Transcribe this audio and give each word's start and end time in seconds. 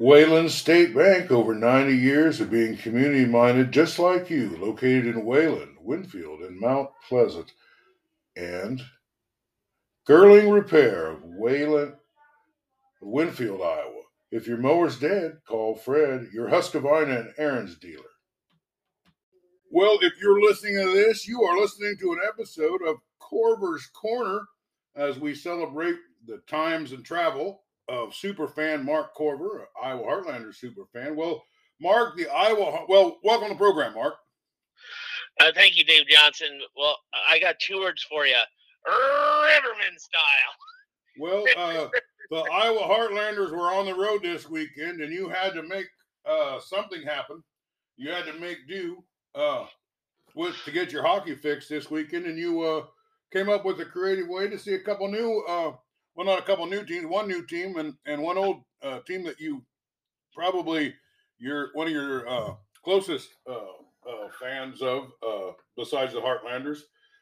Wayland 0.00 0.52
State 0.52 0.94
Bank, 0.94 1.32
over 1.32 1.54
90 1.54 1.92
years 1.96 2.40
of 2.40 2.50
being 2.50 2.76
community 2.76 3.24
minded, 3.24 3.72
just 3.72 3.98
like 3.98 4.30
you, 4.30 4.56
located 4.56 5.06
in 5.06 5.24
Wayland, 5.24 5.76
Winfield, 5.80 6.40
and 6.40 6.58
Mount 6.58 6.90
Pleasant. 7.08 7.52
And 8.36 8.80
Girling 10.08 10.52
Repair 10.52 11.08
of 11.08 11.24
Wayland, 11.24 11.94
Winfield, 13.00 13.60
Iowa. 13.60 14.02
If 14.30 14.46
your 14.46 14.58
mower's 14.58 15.00
dead, 15.00 15.38
call 15.48 15.74
Fred, 15.74 16.28
your 16.32 16.48
Husqvarna 16.48 17.18
and 17.18 17.34
Ariens 17.36 17.80
dealer. 17.80 18.04
Well, 19.70 19.98
if 20.00 20.12
you're 20.20 20.40
listening 20.40 20.76
to 20.76 20.92
this, 20.92 21.26
you 21.26 21.42
are 21.42 21.58
listening 21.58 21.96
to 22.00 22.12
an 22.12 22.20
episode 22.26 22.82
of 22.86 22.98
Corver's 23.18 23.86
Corner 23.88 24.42
as 24.94 25.18
we 25.18 25.34
celebrate 25.34 25.96
the 26.26 26.38
times 26.46 26.92
and 26.92 27.04
travel 27.04 27.62
of 27.88 28.14
super 28.14 28.48
fan 28.48 28.84
Mark 28.84 29.14
Corver, 29.14 29.68
Iowa 29.82 30.02
Heartlander 30.02 30.54
super 30.54 30.84
fan. 30.92 31.16
Well, 31.16 31.42
Mark, 31.80 32.16
the 32.16 32.28
Iowa, 32.28 32.84
well, 32.88 33.18
welcome 33.22 33.48
to 33.48 33.54
the 33.54 33.58
program, 33.58 33.94
Mark. 33.94 34.14
Uh, 35.40 35.52
thank 35.54 35.76
you, 35.76 35.84
Dave 35.84 36.06
Johnson. 36.08 36.60
Well, 36.76 36.96
I 37.28 37.38
got 37.38 37.58
two 37.60 37.78
words 37.78 38.02
for 38.02 38.26
you 38.26 38.36
Riverman 38.86 39.98
style. 39.98 40.54
Well, 41.18 41.44
uh, 41.56 41.88
the 42.30 42.36
Iowa 42.52 42.80
Heartlanders 42.80 43.50
were 43.50 43.72
on 43.72 43.86
the 43.86 43.94
road 43.94 44.22
this 44.22 44.48
weekend, 44.48 45.00
and 45.00 45.12
you 45.12 45.28
had 45.28 45.54
to 45.54 45.62
make 45.62 45.86
uh, 46.28 46.60
something 46.60 47.02
happen. 47.02 47.42
You 47.96 48.10
had 48.10 48.26
to 48.26 48.34
make 48.34 48.58
do 48.68 49.02
uh, 49.34 49.66
with 50.34 50.56
to 50.64 50.70
get 50.70 50.92
your 50.92 51.02
hockey 51.02 51.34
fix 51.34 51.68
this 51.68 51.90
weekend, 51.90 52.26
and 52.26 52.38
you 52.38 52.62
uh, 52.62 52.84
came 53.32 53.48
up 53.48 53.64
with 53.64 53.80
a 53.80 53.84
creative 53.84 54.28
way 54.28 54.48
to 54.48 54.58
see 54.58 54.74
a 54.74 54.80
couple 54.80 55.08
new 55.08 55.44
well, 56.18 56.26
not 56.26 56.40
a 56.40 56.42
couple 56.42 56.66
new 56.66 56.84
teams, 56.84 57.06
one 57.06 57.28
new 57.28 57.46
team 57.46 57.78
and 57.78 57.94
and 58.04 58.20
one 58.20 58.36
old 58.36 58.62
uh, 58.82 58.98
team 59.06 59.22
that 59.22 59.38
you 59.38 59.62
probably 60.34 60.92
you're 61.38 61.70
one 61.74 61.86
of 61.86 61.92
your 61.92 62.28
uh, 62.28 62.54
closest 62.84 63.28
uh, 63.48 63.52
uh 63.52 64.28
fans 64.40 64.82
of, 64.82 65.12
uh, 65.24 65.52
besides 65.76 66.14
the 66.14 66.20
Heartlanders. 66.20 66.80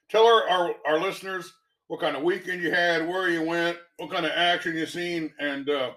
Tell 0.09 0.25
our, 0.25 0.49
our, 0.49 0.75
our 0.87 0.99
listeners 0.99 1.53
what 1.89 2.01
kind 2.01 2.17
of 2.17 2.23
weekend 2.23 2.63
you 2.63 2.71
had, 2.71 3.07
where 3.07 3.29
you 3.29 3.43
went, 3.43 3.77
what 3.99 4.11
kind 4.11 4.25
of 4.25 4.33
action 4.33 4.75
you 4.75 4.87
seen, 4.87 5.31
and 5.39 5.69
uh, 5.69 5.91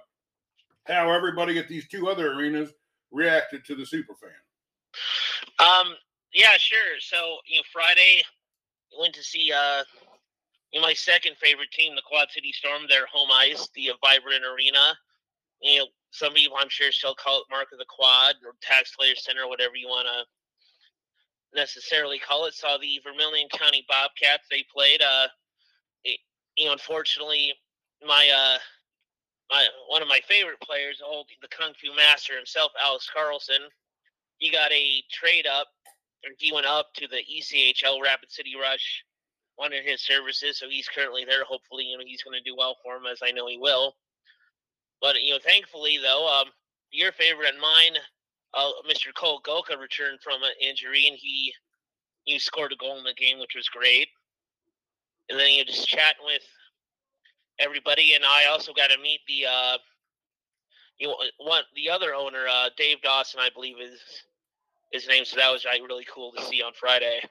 how 0.86 1.10
everybody 1.10 1.58
at 1.58 1.70
these 1.70 1.88
two 1.88 2.10
other 2.10 2.34
arenas 2.34 2.74
reacted 3.12 3.64
to 3.64 3.76
the 3.76 3.86
super 3.86 4.14
fan. 4.16 4.32
Um. 5.66 5.96
Yeah. 6.34 6.58
Sure. 6.58 7.00
So 7.00 7.38
you 7.48 7.60
know, 7.60 7.64
Friday 7.72 8.24
went 9.00 9.16
to 9.16 9.24
see 9.24 9.54
uh 9.56 9.84
my 10.78 10.94
second 10.94 11.36
favorite 11.38 11.72
team, 11.72 11.96
the 11.96 12.04
Quad 12.06 12.30
City 12.30 12.52
Storm, 12.52 12.84
their 12.88 13.08
home 13.08 13.30
ice, 13.34 13.70
the 13.74 13.90
Vibrant 14.02 14.44
Arena. 14.46 14.94
You 15.62 15.80
know, 15.80 15.88
some 16.12 16.34
people 16.34 16.58
I'm 16.60 16.70
sure 16.70 16.92
still 16.92 17.16
call 17.16 17.40
it 17.42 17.48
Mark 17.50 17.70
of 17.74 17.80
the 17.80 17.86
Quad 17.90 18.36
or 18.46 18.54
Tax 18.62 18.96
Taxslayer 18.96 19.18
Center, 19.18 19.48
whatever 19.48 19.76
you 19.76 19.88
want 19.88 20.08
to 20.08 21.58
necessarily 21.58 22.20
call 22.20 22.46
it. 22.46 22.54
Saw 22.54 22.78
the 22.78 23.02
Vermilion 23.04 23.48
County 23.50 23.86
Bobcats. 23.90 24.48
They 24.50 24.64
played. 24.72 25.02
Uh, 25.02 25.28
it, 26.04 26.20
you 26.56 26.66
know, 26.66 26.74
unfortunately, 26.74 27.54
my 28.06 28.30
uh, 28.30 28.58
my 29.50 29.68
one 29.88 30.02
of 30.02 30.08
my 30.08 30.22
favorite 30.28 30.62
players, 30.62 31.02
old 31.04 31.28
the 31.42 31.48
Kung 31.48 31.74
Fu 31.82 31.96
Master 31.96 32.36
himself, 32.36 32.72
Alex 32.82 33.10
Carlson. 33.12 33.62
He 34.38 34.52
got 34.52 34.72
a 34.72 35.04
trade 35.12 35.48
up, 35.48 35.68
or 36.24 36.32
he 36.38 36.54
went 36.54 36.66
up 36.66 36.94
to 36.96 37.08
the 37.08 37.18
ECHL 37.18 38.02
Rapid 38.02 38.32
City 38.32 38.54
Rush 38.60 39.04
wanted 39.60 39.84
his 39.84 40.02
services, 40.02 40.58
so 40.58 40.70
he's 40.70 40.88
currently 40.88 41.26
there. 41.26 41.44
Hopefully, 41.44 41.84
you 41.84 41.98
know, 41.98 42.04
he's 42.08 42.24
going 42.24 42.38
to 42.38 42.50
do 42.50 42.56
well 42.58 42.78
for 42.82 42.96
him, 42.96 43.04
as 43.12 43.20
I 43.22 43.32
know 43.32 43.48
he 43.48 43.58
will. 43.58 43.96
But 45.02 45.22
you 45.22 45.32
know, 45.32 45.40
thankfully 45.44 45.98
though, 46.02 46.28
um, 46.28 46.50
your 46.92 47.12
favorite 47.12 47.50
and 47.50 47.62
mine, 47.62 48.02
uh, 48.54 48.72
Mr. 48.90 49.14
Cole 49.14 49.42
Goka 49.46 49.80
returned 49.80 50.20
from 50.24 50.44
an 50.44 50.52
injury, 50.62 51.06
and 51.08 51.18
he 51.18 51.54
he 52.24 52.40
scored 52.40 52.72
a 52.74 52.76
goal 52.76 52.98
in 52.98 53.04
the 53.04 53.14
game, 53.14 53.40
which 53.40 53.56
was 53.56 53.68
great. 53.70 54.08
And 55.30 55.40
then 55.40 55.50
you 55.50 55.64
just 55.66 55.88
chatting 55.88 56.26
with 56.26 56.44
everybody, 57.60 58.14
and 58.16 58.26
I 58.26 58.46
also 58.50 58.74
got 58.74 58.90
to 58.90 58.98
meet 59.02 59.20
the 59.28 59.46
uh, 59.50 59.78
you 60.98 61.08
know 61.08 61.16
the 61.76 61.90
other 61.90 62.14
owner, 62.14 62.46
uh, 62.50 62.70
Dave 62.78 63.02
Dawson, 63.02 63.40
I 63.40 63.50
believe 63.54 63.76
is 63.80 64.02
his 64.92 65.08
name. 65.08 65.26
So 65.26 65.38
that 65.38 65.52
was 65.52 65.66
like 65.66 65.82
really 65.82 66.06
cool 66.14 66.32
to 66.34 66.44
see 66.44 66.62
on 66.62 66.74
Friday. 66.74 67.22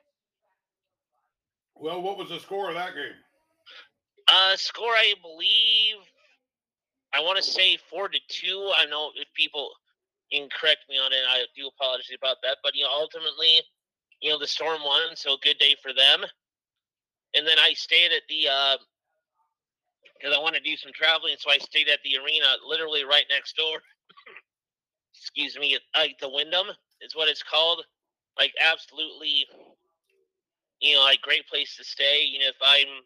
Well, 1.80 2.02
what 2.02 2.18
was 2.18 2.28
the 2.28 2.40
score 2.40 2.68
of 2.68 2.74
that 2.74 2.94
game? 2.94 3.14
Uh, 4.26 4.56
score, 4.56 4.92
I 4.92 5.14
believe, 5.22 5.96
I 7.14 7.20
want 7.20 7.36
to 7.38 7.42
say 7.42 7.78
four 7.88 8.08
to 8.08 8.18
two. 8.28 8.70
I 8.76 8.84
know 8.86 9.10
if 9.14 9.28
people 9.34 9.70
can 10.32 10.48
correct 10.50 10.84
me 10.88 10.98
on 10.98 11.12
it, 11.12 11.22
I 11.28 11.44
do 11.56 11.68
apologize 11.68 12.10
about 12.16 12.36
that. 12.42 12.58
But 12.62 12.74
you 12.74 12.84
know, 12.84 12.90
ultimately, 12.90 13.62
you 14.20 14.30
know, 14.30 14.38
the 14.38 14.46
Storm 14.46 14.82
won, 14.84 15.14
so 15.14 15.36
good 15.42 15.58
day 15.58 15.76
for 15.82 15.92
them. 15.92 16.24
And 17.34 17.46
then 17.46 17.58
I 17.58 17.72
stayed 17.74 18.12
at 18.12 18.22
the 18.28 18.48
because 20.18 20.36
uh, 20.36 20.38
I 20.38 20.42
want 20.42 20.56
to 20.56 20.60
do 20.60 20.76
some 20.76 20.92
traveling, 20.92 21.36
so 21.38 21.50
I 21.50 21.58
stayed 21.58 21.88
at 21.88 22.00
the 22.04 22.16
arena, 22.18 22.46
literally 22.66 23.04
right 23.04 23.24
next 23.30 23.56
door. 23.56 23.78
Excuse 25.14 25.58
me, 25.58 25.78
like 25.96 26.18
the 26.20 26.28
Wyndham 26.28 26.66
is 27.00 27.14
what 27.14 27.28
it's 27.28 27.42
called. 27.42 27.84
Like 28.38 28.52
absolutely 28.60 29.46
you 30.80 30.94
know, 30.94 31.02
like 31.02 31.20
great 31.22 31.46
place 31.48 31.76
to 31.76 31.84
stay. 31.84 32.24
You 32.24 32.40
know, 32.40 32.48
if 32.48 32.56
I'm 32.62 33.02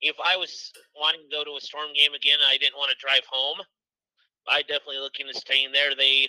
if 0.00 0.16
I 0.24 0.36
was 0.36 0.72
wanting 0.94 1.22
to 1.28 1.36
go 1.36 1.44
to 1.44 1.56
a 1.56 1.60
storm 1.60 1.88
game 1.94 2.12
again, 2.14 2.38
I 2.46 2.58
didn't 2.58 2.76
want 2.76 2.90
to 2.90 2.96
drive 3.00 3.24
home. 3.28 3.58
I 4.46 4.60
definitely 4.60 4.98
looking 4.98 5.26
to 5.32 5.38
staying 5.38 5.72
there. 5.72 5.94
They, 5.96 6.28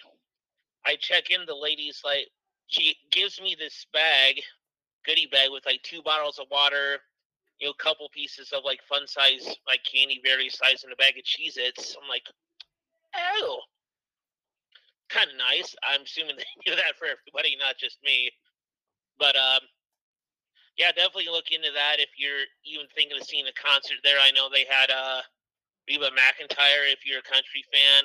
I 0.85 0.95
check 0.95 1.29
in. 1.29 1.45
The 1.45 1.55
ladies 1.55 2.01
like 2.05 2.27
she 2.67 2.95
gives 3.11 3.41
me 3.41 3.55
this 3.59 3.85
bag, 3.91 4.41
goodie 5.05 5.27
bag 5.29 5.49
with 5.51 5.65
like 5.65 5.83
two 5.83 6.01
bottles 6.03 6.39
of 6.39 6.47
water, 6.49 6.99
you 7.59 7.67
know, 7.67 7.73
a 7.77 7.83
couple 7.83 8.07
pieces 8.13 8.53
of 8.53 8.63
like 8.63 8.79
fun 8.87 9.07
size 9.07 9.57
like 9.67 9.81
candy, 9.83 10.21
various 10.23 10.57
size, 10.57 10.83
and 10.83 10.93
a 10.93 10.95
bag 10.95 11.17
of 11.17 11.25
Cheez-Its. 11.25 11.97
I'm 12.01 12.07
like, 12.07 12.23
oh, 13.13 13.59
kind 15.09 15.29
of 15.29 15.37
nice. 15.37 15.75
I'm 15.83 16.03
assuming 16.03 16.35
they 16.37 16.71
do 16.71 16.75
that 16.75 16.97
for 16.97 17.05
everybody, 17.05 17.57
not 17.59 17.77
just 17.77 17.97
me. 18.03 18.31
But 19.19 19.35
um, 19.35 19.61
yeah, 20.77 20.91
definitely 20.91 21.31
look 21.31 21.51
into 21.51 21.71
that 21.71 21.99
if 21.99 22.09
you're 22.17 22.43
even 22.65 22.87
thinking 22.93 23.17
of 23.19 23.27
seeing 23.27 23.47
a 23.47 23.55
concert 23.55 23.97
there. 24.03 24.19
I 24.19 24.31
know 24.31 24.49
they 24.51 24.67
had 24.67 24.91
uh, 24.91 25.21
Reba 25.87 26.11
McEntire, 26.11 26.91
if 26.91 27.05
you're 27.05 27.19
a 27.19 27.31
country 27.31 27.63
fan, 27.71 28.03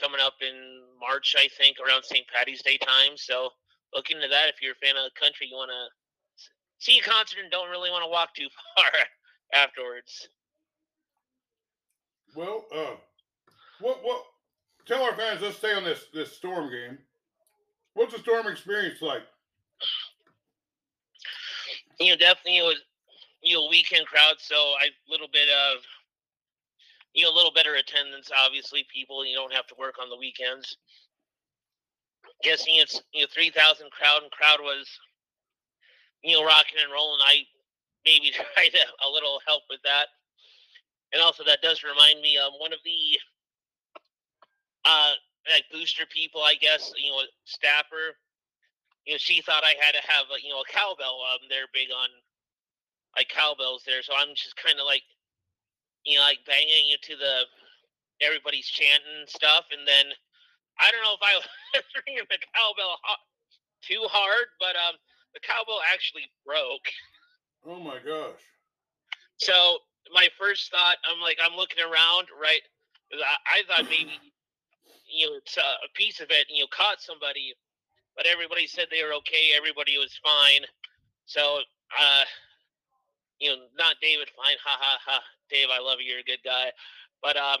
coming 0.00 0.20
up 0.20 0.40
in 0.40 0.80
March, 0.98 1.36
I 1.36 1.48
think, 1.58 1.76
around 1.80 2.04
St. 2.04 2.24
Patty's 2.32 2.62
Day 2.62 2.78
time. 2.78 3.16
So 3.16 3.50
look 3.92 4.10
into 4.10 4.28
that 4.28 4.48
if 4.48 4.62
you're 4.62 4.72
a 4.72 4.84
fan 4.84 4.96
of 4.96 5.12
country. 5.20 5.48
You 5.50 5.56
want 5.56 5.70
to 5.70 5.84
see 6.78 6.98
a 6.98 7.02
concert 7.02 7.40
and 7.42 7.50
don't 7.50 7.70
really 7.70 7.90
want 7.90 8.04
to 8.04 8.10
walk 8.10 8.34
too 8.34 8.48
far 8.76 8.90
afterwards. 9.52 10.28
Well, 12.34 12.64
uh, 12.74 12.96
what 13.80 14.02
what? 14.02 14.24
Tell 14.86 15.02
our 15.02 15.14
fans. 15.14 15.42
Let's 15.42 15.58
stay 15.58 15.74
on 15.74 15.84
this 15.84 16.06
this 16.14 16.32
storm 16.32 16.70
game. 16.70 16.98
What's 17.94 18.14
the 18.14 18.20
storm 18.20 18.46
experience 18.46 19.02
like? 19.02 19.22
You 22.00 22.10
know, 22.10 22.16
definitely 22.16 22.58
it 22.58 22.62
was 22.62 22.82
you 23.42 23.56
know 23.56 23.66
weekend 23.70 24.06
crowd, 24.06 24.36
so 24.38 24.54
I 24.54 24.88
little 25.08 25.28
bit 25.32 25.48
of 25.48 25.82
you 27.14 27.24
know 27.24 27.30
a 27.32 27.36
little 27.36 27.52
better 27.52 27.74
attendance. 27.74 28.30
Obviously, 28.36 28.86
people 28.92 29.24
you 29.26 29.34
don't 29.34 29.52
have 29.52 29.66
to 29.68 29.74
work 29.78 29.96
on 30.00 30.08
the 30.08 30.16
weekends. 30.16 30.76
Guessing 32.42 32.76
it's 32.76 33.02
you 33.12 33.22
know 33.22 33.26
three 33.32 33.50
thousand 33.50 33.90
crowd, 33.90 34.22
and 34.22 34.30
crowd 34.30 34.60
was 34.60 34.88
you 36.22 36.36
know 36.36 36.44
rocking 36.44 36.78
and 36.82 36.92
rolling. 36.92 37.20
I 37.24 37.42
maybe 38.04 38.30
tried 38.54 38.74
a, 38.74 39.06
a 39.06 39.10
little 39.10 39.40
help 39.46 39.62
with 39.68 39.80
that, 39.84 40.06
and 41.12 41.22
also 41.22 41.44
that 41.44 41.62
does 41.62 41.82
remind 41.82 42.20
me 42.20 42.38
um 42.38 42.52
one 42.58 42.72
of 42.72 42.80
the 42.84 43.18
uh 44.84 45.12
like 45.50 45.64
booster 45.72 46.04
people, 46.06 46.42
I 46.42 46.54
guess 46.54 46.92
you 46.96 47.10
know 47.10 47.22
Stapper 47.44 48.14
you 49.06 49.14
know, 49.14 49.18
she 49.18 49.42
thought 49.42 49.66
I 49.66 49.74
had 49.82 49.98
to 49.98 50.04
have 50.06 50.30
a, 50.30 50.38
you 50.42 50.50
know 50.50 50.62
a 50.62 50.72
cowbell. 50.72 51.22
Um, 51.26 51.46
they're 51.48 51.70
big 51.74 51.90
on 51.90 52.08
like 53.16 53.28
cowbells 53.28 53.82
there, 53.84 54.02
so 54.02 54.14
I'm 54.16 54.34
just 54.34 54.56
kind 54.56 54.78
of 54.78 54.86
like, 54.86 55.02
you 56.06 56.16
know, 56.16 56.24
like 56.24 56.46
banging 56.46 56.94
into 56.94 57.18
the 57.18 57.44
everybody's 58.22 58.66
chanting 58.66 59.26
stuff, 59.26 59.66
and 59.74 59.82
then 59.86 60.14
I 60.78 60.90
don't 60.90 61.02
know 61.02 61.18
if 61.18 61.24
I 61.24 61.34
was 61.74 62.02
ringing 62.06 62.26
the 62.30 62.38
cowbell 62.54 62.98
too 63.82 64.06
hard, 64.06 64.46
but 64.62 64.78
um, 64.78 64.94
the 65.34 65.42
cowbell 65.42 65.82
actually 65.90 66.30
broke. 66.46 66.86
Oh 67.66 67.82
my 67.82 67.98
gosh! 67.98 68.38
So 69.42 69.82
my 70.14 70.28
first 70.38 70.70
thought, 70.70 71.02
I'm 71.02 71.20
like, 71.20 71.38
I'm 71.42 71.58
looking 71.58 71.82
around, 71.82 72.30
right? 72.38 72.62
I, 73.12 73.58
I 73.58 73.66
thought 73.66 73.90
maybe 73.90 74.14
you 75.10 75.26
know 75.26 75.36
it's 75.42 75.58
a 75.58 75.90
piece 75.94 76.22
of 76.22 76.30
it, 76.30 76.46
and 76.46 76.54
you 76.54 76.64
know, 76.64 76.70
caught 76.70 77.02
somebody 77.02 77.54
but 78.16 78.26
everybody 78.26 78.66
said 78.66 78.86
they 78.90 79.02
were 79.02 79.14
okay. 79.24 79.52
Everybody 79.56 79.98
was 79.98 80.12
fine. 80.22 80.62
So, 81.26 81.60
uh, 81.92 82.24
you 83.38 83.50
know, 83.50 83.56
not 83.78 83.96
David 84.00 84.28
Fine, 84.36 84.56
ha 84.62 84.76
ha 84.78 84.98
ha. 85.04 85.20
Dave, 85.50 85.68
I 85.72 85.80
love 85.80 85.98
you. 86.00 86.12
You're 86.12 86.20
a 86.20 86.24
good 86.24 86.42
guy. 86.44 86.70
But 87.22 87.36
um, 87.36 87.58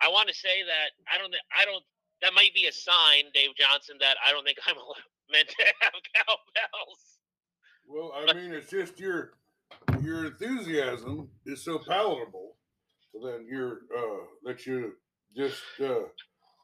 I 0.00 0.08
want 0.08 0.28
to 0.28 0.34
say 0.34 0.62
that 0.66 0.90
I 1.12 1.18
don't. 1.18 1.34
I 1.52 1.64
don't. 1.64 1.84
That 2.22 2.34
might 2.34 2.54
be 2.54 2.66
a 2.66 2.72
sign, 2.72 3.24
Dave 3.34 3.50
Johnson, 3.56 3.96
that 4.00 4.16
I 4.24 4.30
don't 4.32 4.44
think 4.44 4.58
I'm 4.66 4.76
meant 5.32 5.48
to 5.48 5.64
have 5.80 5.92
cowbells. 6.14 7.02
Well, 7.88 8.12
I 8.14 8.32
mean, 8.32 8.52
it's 8.52 8.70
just 8.70 9.00
your 9.00 9.32
your 10.02 10.26
enthusiasm 10.26 11.28
is 11.46 11.64
so 11.64 11.78
palatable 11.78 12.56
then 13.20 13.46
you're 13.48 13.80
uh, 13.96 14.24
that 14.44 14.66
you 14.66 14.92
just 15.36 15.62
uh, 15.82 16.06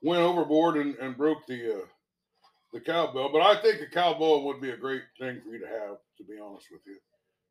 went 0.02 0.22
overboard 0.22 0.76
and, 0.76 0.94
and 0.96 1.16
broke 1.16 1.46
the 1.46 1.78
uh, 1.78 1.86
the 2.72 2.80
cowbell. 2.80 3.30
But 3.32 3.42
I 3.42 3.60
think 3.60 3.80
a 3.80 3.86
cowbell 3.86 4.44
would 4.44 4.60
be 4.60 4.70
a 4.70 4.76
great 4.76 5.02
thing 5.18 5.40
for 5.42 5.50
you 5.50 5.60
to 5.60 5.66
have. 5.66 5.96
To 6.18 6.24
be 6.24 6.38
honest 6.42 6.66
with 6.70 6.80
you, 6.86 6.96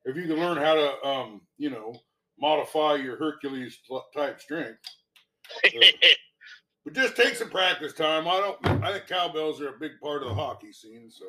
if 0.06 0.16
you 0.18 0.24
can 0.24 0.36
learn 0.36 0.58
how 0.58 0.75
to, 0.75 1.08
um, 1.08 1.42
you 1.58 1.69
know, 1.69 1.96
modify 2.40 2.96
your 2.96 3.18
Hercules 3.18 3.80
type 4.14 4.42
strength. 4.42 4.80
Uh, 5.66 5.86
but 6.84 6.94
just 6.94 7.16
take 7.16 7.36
some 7.36 7.50
practice 7.50 7.94
time. 7.94 8.28
I 8.28 8.38
don't. 8.40 8.84
I 8.84 8.92
think 8.92 9.08
cowbells 9.08 9.62
are 9.62 9.69
a 9.69 9.80
big 9.80 9.92
part 10.04 10.24
of 10.24 10.30
the 10.30 10.36
hockey 10.36 10.74
scene. 10.74 11.10
So. 11.10 11.25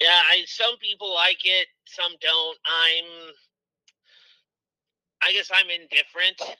Yeah, 0.00 0.08
I, 0.08 0.42
some 0.46 0.76
people 0.78 1.14
like 1.14 1.38
it, 1.44 1.68
some 1.86 2.12
don't. 2.20 2.58
I'm 2.66 3.32
I 5.22 5.32
guess 5.32 5.50
I'm 5.54 5.70
indifferent. 5.70 6.58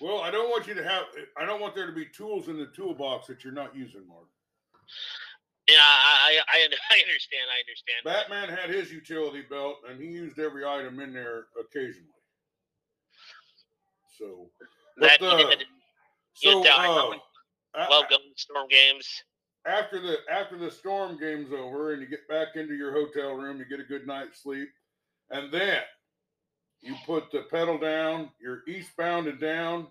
Well, 0.00 0.20
I 0.20 0.30
don't 0.30 0.48
want 0.48 0.66
you 0.66 0.74
to 0.74 0.82
have. 0.82 1.04
I 1.36 1.44
don't 1.44 1.60
want 1.60 1.74
there 1.74 1.86
to 1.86 1.92
be 1.92 2.06
tools 2.06 2.48
in 2.48 2.56
the 2.56 2.66
toolbox 2.66 3.26
that 3.26 3.44
you're 3.44 3.52
not 3.52 3.76
using, 3.76 4.06
Mark. 4.08 4.26
Yeah, 5.68 5.76
I, 5.78 6.40
I, 6.48 6.54
I 6.56 7.02
understand. 7.02 7.46
I 7.52 7.60
understand. 7.60 8.04
Batman 8.04 8.48
had 8.48 8.70
his 8.70 8.90
utility 8.90 9.42
belt, 9.48 9.76
and 9.88 10.00
he 10.00 10.08
used 10.08 10.38
every 10.38 10.64
item 10.64 11.00
in 11.00 11.12
there 11.12 11.44
occasionally. 11.58 12.08
So 14.18 14.50
that 14.98 15.22
uh, 15.22 15.36
did. 15.36 15.64
So 16.34 16.62
uh, 16.62 17.86
to 17.86 18.18
storm 18.36 18.66
games. 18.68 19.06
After 19.66 20.00
the 20.00 20.16
after 20.30 20.56
the 20.56 20.70
storm 20.70 21.18
game's 21.18 21.52
over, 21.52 21.92
and 21.92 22.00
you 22.00 22.08
get 22.08 22.26
back 22.28 22.48
into 22.54 22.74
your 22.74 22.92
hotel 22.92 23.32
room, 23.32 23.58
you 23.58 23.66
get 23.66 23.80
a 23.80 23.88
good 23.88 24.06
night's 24.06 24.42
sleep, 24.42 24.68
and 25.30 25.52
then 25.52 25.82
you 26.82 26.94
put 27.06 27.30
the 27.30 27.42
pedal 27.50 27.78
down, 27.78 28.30
you're 28.40 28.62
eastbound 28.66 29.26
and 29.26 29.40
down, 29.40 29.86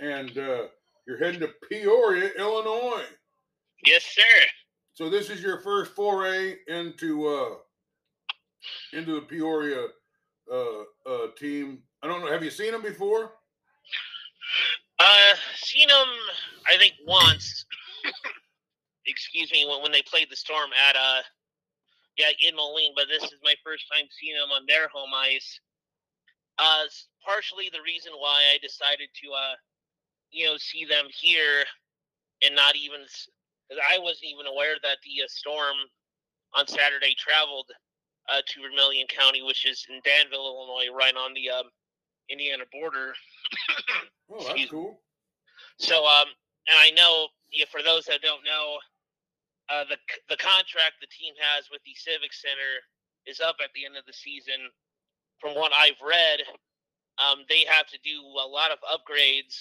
and 0.00 0.36
uh, 0.38 0.66
you're 1.06 1.18
heading 1.18 1.40
to 1.40 1.50
Peoria, 1.68 2.30
Illinois. 2.38 3.04
Yes, 3.84 4.04
sir. 4.04 4.46
So 4.92 5.08
this 5.08 5.30
is 5.30 5.42
your 5.42 5.60
first 5.60 5.92
foray 5.92 6.56
into 6.68 7.26
uh, 7.26 7.54
into 8.92 9.14
the 9.14 9.22
Peoria 9.22 9.86
uh, 10.52 10.82
uh, 11.06 11.26
team. 11.38 11.82
I 12.02 12.06
don't 12.06 12.20
know. 12.20 12.30
Have 12.30 12.44
you 12.44 12.50
seen 12.50 12.72
them 12.72 12.82
before? 12.82 13.32
Uh, 14.98 15.34
seen 15.56 15.88
them. 15.88 16.08
I 16.70 16.76
think 16.76 16.94
once. 17.06 17.64
Excuse 19.06 19.50
me. 19.52 19.66
When 19.66 19.82
when 19.82 19.92
they 19.92 20.02
played 20.02 20.28
the 20.30 20.36
Storm 20.36 20.70
at 20.88 20.96
uh, 20.96 21.22
yeah, 22.18 22.26
in 22.46 22.54
Moline. 22.54 22.92
But 22.94 23.06
this 23.08 23.24
is 23.24 23.38
my 23.42 23.54
first 23.64 23.84
time 23.90 24.06
seeing 24.20 24.36
them 24.36 24.50
on 24.50 24.66
their 24.66 24.88
home 24.88 25.10
ice. 25.14 25.60
Uh, 26.60 26.84
partially 27.24 27.70
the 27.72 27.80
reason 27.80 28.12
why 28.18 28.42
I 28.52 28.58
decided 28.60 29.08
to, 29.24 29.26
uh, 29.32 29.56
you 30.30 30.46
know, 30.46 30.56
see 30.58 30.84
them 30.84 31.06
here 31.08 31.64
and 32.42 32.54
not 32.54 32.76
even 32.76 33.00
because 33.68 33.80
I 33.80 33.98
wasn't 33.98 34.28
even 34.34 34.46
aware 34.46 34.76
that 34.82 34.98
the 35.04 35.24
uh, 35.24 35.28
storm 35.28 35.76
on 36.54 36.66
Saturday 36.66 37.14
traveled 37.16 37.70
uh, 38.28 38.42
to 38.44 38.62
Vermilion 38.62 39.06
County, 39.06 39.42
which 39.42 39.64
is 39.64 39.86
in 39.88 40.00
Danville, 40.04 40.46
Illinois, 40.46 40.92
right 40.92 41.14
on 41.14 41.32
the 41.34 41.48
um, 41.50 41.70
Indiana 42.28 42.64
border. 42.72 43.14
oh, 44.30 44.44
that's 44.44 44.70
cool. 44.70 45.00
So, 45.78 46.04
um, 46.04 46.28
and 46.68 46.76
I 46.76 46.90
know 46.90 47.28
yeah, 47.52 47.66
for 47.70 47.82
those 47.82 48.04
that 48.06 48.22
don't 48.22 48.44
know, 48.44 48.78
uh, 49.70 49.84
the 49.88 49.98
the 50.28 50.38
contract 50.38 50.98
the 51.00 51.10
team 51.10 51.34
has 51.38 51.70
with 51.70 51.82
the 51.86 51.94
Civic 51.94 52.32
Center 52.32 52.82
is 53.26 53.40
up 53.40 53.56
at 53.62 53.70
the 53.74 53.86
end 53.86 53.96
of 53.96 54.06
the 54.06 54.14
season, 54.14 54.70
from 55.40 55.54
what 55.54 55.72
I've 55.72 56.00
read, 56.00 56.40
um, 57.18 57.44
they 57.48 57.64
have 57.68 57.86
to 57.88 57.98
do 58.04 58.20
a 58.20 58.46
lot 58.46 58.70
of 58.70 58.78
upgrades, 58.84 59.56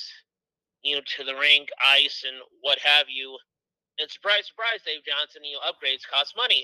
you 0.84 0.96
know, 0.96 1.02
to 1.18 1.24
the 1.24 1.36
rink, 1.36 1.70
ice, 1.84 2.24
and 2.28 2.38
what 2.62 2.80
have 2.80 3.08
you. 3.10 3.38
And 4.00 4.10
surprise, 4.10 4.48
surprise, 4.48 4.80
Dave 4.86 5.02
Johnson, 5.04 5.44
you 5.44 5.58
know, 5.58 5.66
upgrades 5.68 6.08
cost 6.10 6.36
money. 6.38 6.64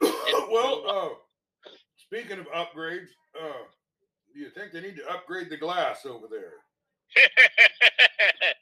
well, 0.50 0.84
uh, 0.88 1.70
speaking 1.96 2.38
of 2.38 2.46
upgrades, 2.48 3.12
uh, 3.38 3.64
do 4.32 4.40
you 4.40 4.50
think 4.50 4.72
they 4.72 4.80
need 4.80 4.96
to 4.96 5.08
upgrade 5.10 5.50
the 5.50 5.56
glass 5.56 6.06
over 6.06 6.26
there? 6.30 6.54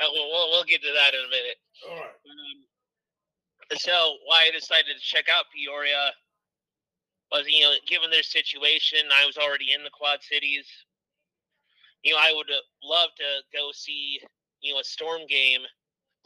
Uh, 0.00 0.08
well, 0.14 0.28
we'll, 0.32 0.48
we'll 0.50 0.64
get 0.64 0.80
to 0.80 0.88
that 0.88 1.12
in 1.12 1.20
a 1.20 1.28
minute. 1.28 1.60
All 1.84 2.00
right. 2.00 2.16
Um, 2.24 2.64
so, 3.76 4.16
why 4.24 4.48
I 4.48 4.50
decided 4.50 4.96
to 4.96 5.04
check 5.04 5.26
out 5.28 5.52
Peoria 5.52 6.16
was 7.32 7.46
you 7.48 7.62
know 7.62 7.72
given 7.88 8.10
their 8.10 8.22
situation 8.22 9.00
i 9.12 9.26
was 9.26 9.36
already 9.36 9.72
in 9.72 9.82
the 9.82 9.90
quad 9.90 10.22
cities. 10.22 10.66
You 12.02 12.12
know 12.12 12.18
i 12.20 12.32
would 12.34 12.50
uh, 12.50 12.62
love 12.82 13.10
to 13.16 13.56
go 13.56 13.70
see 13.72 14.20
you 14.60 14.74
know 14.74 14.80
a 14.80 14.84
storm 14.84 15.22
game 15.28 15.62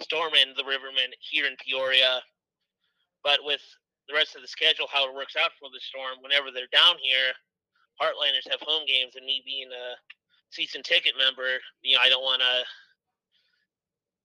storm 0.03 0.33
and 0.37 0.55
the 0.57 0.63
rivermen 0.63 1.13
here 1.21 1.47
in 1.47 1.57
peoria. 1.65 2.21
But 3.25 3.41
with 3.43 3.63
the 4.09 4.15
rest 4.15 4.37
of 4.37 4.43
the 4.43 4.49
schedule 4.49 4.87
how 4.91 5.09
it 5.09 5.15
works 5.15 5.35
out 5.37 5.51
for 5.59 5.69
the 5.71 5.81
storm 5.81 6.23
whenever 6.23 6.51
they're 6.51 6.71
down 6.73 6.97
here 7.03 7.35
heartlanders 8.01 8.47
have 8.51 8.61
home 8.61 8.85
games 8.87 9.17
and 9.17 9.27
me 9.27 9.43
being 9.45 9.69
a 9.73 9.97
season 10.51 10.83
ticket 10.83 11.15
member 11.19 11.59
you 11.83 11.97
know 11.97 12.03
i 12.03 12.09
don't 12.09 12.23
want 12.23 12.41
to 12.41 12.55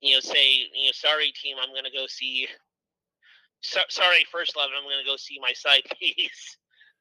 you 0.06 0.14
know 0.14 0.20
say 0.20 0.70
you 0.74 0.86
know 0.86 0.94
sorry 0.94 1.34
team 1.34 1.58
i'm 1.62 1.74
going 1.74 1.86
to 1.86 1.98
go 1.98 2.06
see 2.08 2.48
so, 3.62 3.80
sorry 3.90 4.26
first 4.32 4.56
love 4.56 4.70
i'm 4.76 4.84
going 4.84 5.02
to 5.02 5.10
go 5.10 5.18
see 5.18 5.38
my 5.42 5.54
side 5.54 5.84
piece 6.00 6.58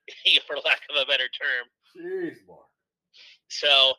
for 0.46 0.56
lack 0.64 0.82
of 0.88 0.96
a 1.00 1.06
better 1.06 1.28
term. 1.28 1.66
Jeez, 1.96 2.44
boy. 2.46 2.62
So, 3.48 3.94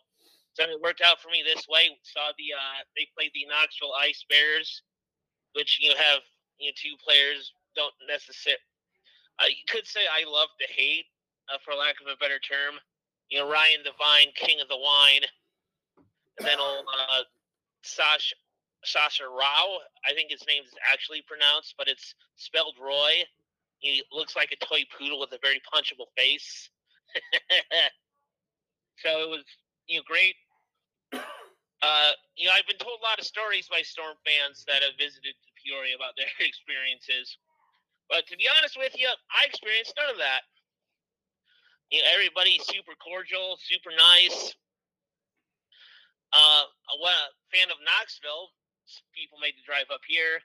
so 0.54 0.64
it 0.64 0.82
worked 0.82 1.02
out 1.02 1.20
for 1.20 1.30
me 1.30 1.44
this 1.44 1.68
way. 1.68 1.92
Saw 2.04 2.32
the 2.38 2.56
uh, 2.56 2.84
they 2.96 3.08
played 3.18 3.32
the 3.34 3.48
Knoxville 3.48 3.94
Ice 4.00 4.24
Bears, 4.30 4.84
which 5.54 5.80
you 5.82 5.92
have 5.96 6.22
you 6.60 6.70
know 6.70 6.76
two 6.76 6.96
players 7.04 7.54
don't 7.76 7.94
necessarily. 8.08 8.64
Uh, 9.40 9.48
you 9.50 9.64
could 9.68 9.88
say 9.88 10.02
I 10.08 10.30
love 10.30 10.50
to 10.60 10.68
hate, 10.72 11.06
uh, 11.52 11.58
for 11.64 11.74
lack 11.74 11.96
of 12.00 12.08
a 12.08 12.18
better 12.18 12.40
term. 12.40 12.80
You 13.30 13.40
know 13.40 13.50
Ryan 13.50 13.84
Devine, 13.84 14.32
King 14.36 14.62
of 14.62 14.68
the 14.68 14.80
Wine, 14.80 15.24
and 16.40 16.48
then 16.48 16.60
old 16.60 16.86
uh, 16.88 17.24
Sasha 17.84 18.36
Sasha 18.84 19.28
Rao. 19.28 19.80
I 20.08 20.14
think 20.14 20.32
his 20.32 20.44
name 20.48 20.64
is 20.64 20.74
actually 20.92 21.24
pronounced, 21.28 21.76
but 21.78 21.88
it's 21.88 22.16
spelled 22.36 22.76
Roy. 22.82 23.24
He 23.82 24.04
looks 24.14 24.36
like 24.38 24.54
a 24.54 24.66
toy 24.66 24.86
poodle 24.94 25.20
with 25.20 25.34
a 25.34 25.42
very 25.42 25.60
punchable 25.66 26.14
face. 26.16 26.70
so 29.02 29.10
it 29.26 29.30
was 29.30 29.44
you 29.88 29.98
know 29.98 30.06
great. 30.08 30.36
Uh, 31.82 32.14
you 32.38 32.46
know, 32.46 32.54
I've 32.54 32.70
been 32.70 32.78
told 32.78 33.02
a 33.02 33.08
lot 33.10 33.18
of 33.18 33.26
stories 33.26 33.66
by 33.66 33.82
Storm 33.82 34.14
fans 34.22 34.62
that 34.70 34.86
have 34.86 34.94
visited 35.02 35.34
Peoria 35.58 35.98
about 35.98 36.14
their 36.14 36.30
experiences. 36.38 37.42
But 38.06 38.30
to 38.30 38.38
be 38.38 38.46
honest 38.46 38.78
with 38.78 38.94
you, 38.94 39.10
I 39.34 39.50
experienced 39.50 39.98
none 39.98 40.14
of 40.14 40.22
that. 40.22 40.46
You 41.90 42.06
know, 42.06 42.14
everybody's 42.14 42.62
super 42.70 42.94
cordial, 43.02 43.58
super 43.66 43.90
nice. 43.98 44.54
Uh, 46.30 46.70
a 46.70 46.96
fan 47.50 47.74
of 47.74 47.82
Knoxville. 47.82 48.54
People 49.18 49.42
made 49.42 49.58
the 49.58 49.66
drive 49.66 49.90
up 49.90 50.06
here 50.06 50.38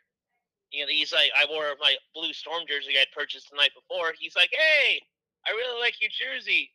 you 0.73 0.83
know, 0.83 0.91
he's 0.91 1.13
like, 1.13 1.31
I 1.37 1.47
wore 1.47 1.79
my 1.79 1.95
blue 2.15 2.33
storm 2.33 2.67
jersey 2.67 2.99
I'd 2.99 3.13
purchased 3.15 3.51
the 3.51 3.57
night 3.57 3.75
before. 3.75 4.15
He's 4.19 4.35
like, 4.35 4.51
hey, 4.51 4.99
I 5.47 5.55
really 5.55 5.79
like 5.79 6.01
your 6.03 6.11
jersey. 6.11 6.71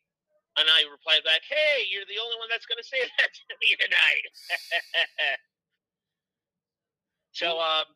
And 0.56 0.68
I 0.68 0.84
replied 0.84 1.24
back, 1.24 1.44
hey, 1.48 1.88
you're 1.88 2.08
the 2.08 2.20
only 2.20 2.36
one 2.36 2.48
that's 2.52 2.68
going 2.68 2.80
to 2.80 2.88
say 2.88 3.00
that 3.18 3.30
to 3.32 3.54
me 3.60 3.76
tonight. 3.80 4.24
so, 7.32 7.56
um, 7.60 7.88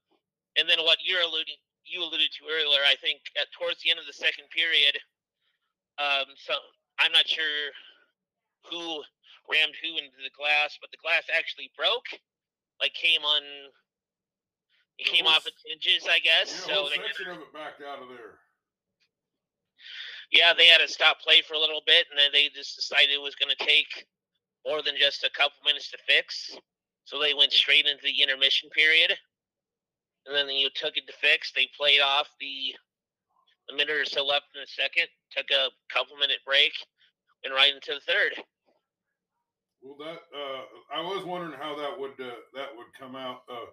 and 0.57 0.69
then 0.69 0.81
what 0.85 1.01
you're 1.05 1.25
alluding, 1.25 1.61
you 1.85 2.01
alluded 2.01 2.33
to 2.33 2.49
earlier, 2.49 2.81
I 2.85 2.97
think 2.97 3.21
at, 3.37 3.53
towards 3.53 3.81
the 3.85 3.93
end 3.93 4.01
of 4.01 4.09
the 4.09 4.17
second 4.17 4.49
period, 4.53 4.97
um, 6.01 6.29
so 6.37 6.57
I'm 7.01 7.13
not 7.13 7.29
sure 7.29 7.73
who 8.69 9.05
rammed 9.49 9.77
who 9.81 9.97
into 9.97 10.21
the 10.21 10.33
glass, 10.37 10.77
but 10.81 10.91
the 10.93 11.01
glass 11.01 11.29
actually 11.33 11.73
broke, 11.77 12.09
like 12.81 12.93
came 12.93 13.25
on 13.25 13.43
it 14.99 15.07
came 15.07 15.25
whole, 15.25 15.35
off 15.35 15.47
its 15.47 15.63
hinges, 15.65 16.09
I 16.09 16.19
guess. 16.21 16.65
Yeah, 16.67 16.75
so 16.75 16.89
they 16.89 16.97
section 16.97 17.29
of 17.29 17.39
it 17.39 17.53
backed 17.53 17.83
out 17.83 18.03
of 18.03 18.09
there. 18.09 18.41
Yeah, 20.33 20.53
they 20.57 20.67
had 20.67 20.79
to 20.79 20.89
stop 20.89 21.21
play 21.21 21.43
for 21.47 21.55
a 21.55 21.61
little 21.61 21.83
bit, 21.87 22.07
and 22.11 22.19
then 22.19 22.31
they 22.33 22.49
just 22.55 22.77
decided 22.77 23.11
it 23.15 23.23
was 23.23 23.37
going 23.37 23.55
to 23.55 23.65
take 23.65 24.07
more 24.67 24.83
than 24.83 24.95
just 24.99 25.23
a 25.23 25.31
couple 25.31 25.63
minutes 25.65 25.91
to 25.93 25.99
fix. 26.07 26.57
So 27.05 27.21
they 27.21 27.35
went 27.35 27.53
straight 27.53 27.87
into 27.87 28.03
the 28.03 28.23
intermission 28.23 28.69
period, 28.71 29.15
and 30.27 30.35
then 30.35 30.51
you 30.51 30.69
took 30.75 30.97
it 30.97 31.07
to 31.07 31.15
fix. 31.21 31.53
They 31.53 31.69
played 31.79 32.01
off 32.01 32.27
the 32.41 32.75
a 33.71 33.75
minute 33.75 33.95
or 33.95 34.05
so 34.05 34.25
left 34.25 34.47
in 34.55 34.63
the 34.63 34.67
second, 34.67 35.07
took 35.31 35.47
a 35.51 35.71
couple 35.93 36.17
minute 36.17 36.39
break, 36.47 36.73
and 37.45 37.55
right 37.55 37.75
into 37.75 37.95
the 37.95 38.07
third. 38.07 38.33
Well, 39.83 39.97
that 39.99 40.23
uh, 40.35 40.63
I 40.95 41.01
was 41.01 41.25
wondering 41.25 41.59
how 41.59 41.77
that 41.77 41.99
would 41.99 42.19
uh, 42.19 42.35
that 42.55 42.75
would 42.77 42.87
come 42.99 43.15
out. 43.15 43.43
Uh, 43.49 43.71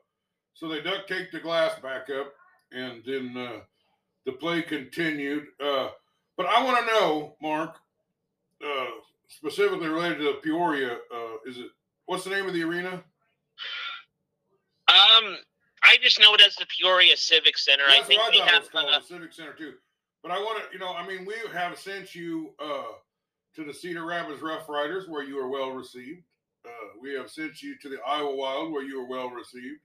so 0.53 0.67
they 0.67 0.81
duct 0.81 1.07
taped 1.07 1.31
the 1.31 1.39
glass 1.39 1.79
back 1.79 2.10
up, 2.10 2.33
and 2.72 3.03
then 3.05 3.36
uh, 3.38 3.60
the 4.25 4.33
play 4.33 4.62
continued. 4.62 5.45
Uh, 5.63 5.89
but 6.38 6.45
I 6.45 6.63
want 6.63 6.79
to 6.79 6.93
know, 6.93 7.36
Mark, 7.41 7.77
uh, 8.63 8.86
specifically 9.27 9.88
related 9.88 10.19
to 10.19 10.33
Peoria. 10.41 10.98
Uh, 11.13 11.36
is 11.45 11.57
it 11.57 11.67
what's 12.05 12.24
the 12.24 12.29
name 12.29 12.48
of 12.48 12.53
the 12.53 12.63
arena? 12.63 13.03
Um, 14.89 15.38
I 15.83 15.98
just 16.01 16.19
know 16.19 16.33
it 16.33 16.41
as 16.45 16.55
the 16.55 16.65
Peoria 16.65 17.17
Civic 17.17 17.57
Center. 17.57 17.83
I 17.88 18.01
think 18.01 18.19
what 18.19 18.33
I 18.33 18.38
we 18.38 18.51
have. 18.51 18.72
called, 18.72 18.88
the 18.89 19.05
Civic 19.05 19.33
Center 19.33 19.53
too. 19.53 19.74
But 20.22 20.31
I 20.31 20.39
want 20.39 20.63
to, 20.63 20.74
you 20.74 20.79
know, 20.79 20.93
I 20.93 21.05
mean, 21.05 21.25
we 21.25 21.33
have 21.53 21.77
sent 21.77 22.15
you 22.15 22.53
uh, 22.63 22.93
to 23.55 23.63
the 23.65 23.74
Cedar 23.74 24.05
Rapids 24.05 24.41
Rough 24.41 24.69
Riders, 24.69 25.07
where 25.07 25.24
you 25.24 25.36
were 25.36 25.50
well 25.50 25.72
received. 25.72 26.24
Uh, 26.65 26.98
we 27.01 27.13
have 27.13 27.29
sent 27.29 27.62
you 27.62 27.77
to 27.81 27.89
the 27.89 27.98
Iowa 28.07 28.33
Wild, 28.33 28.72
where 28.72 28.83
you 28.83 29.01
were 29.01 29.07
well 29.07 29.29
received. 29.29 29.79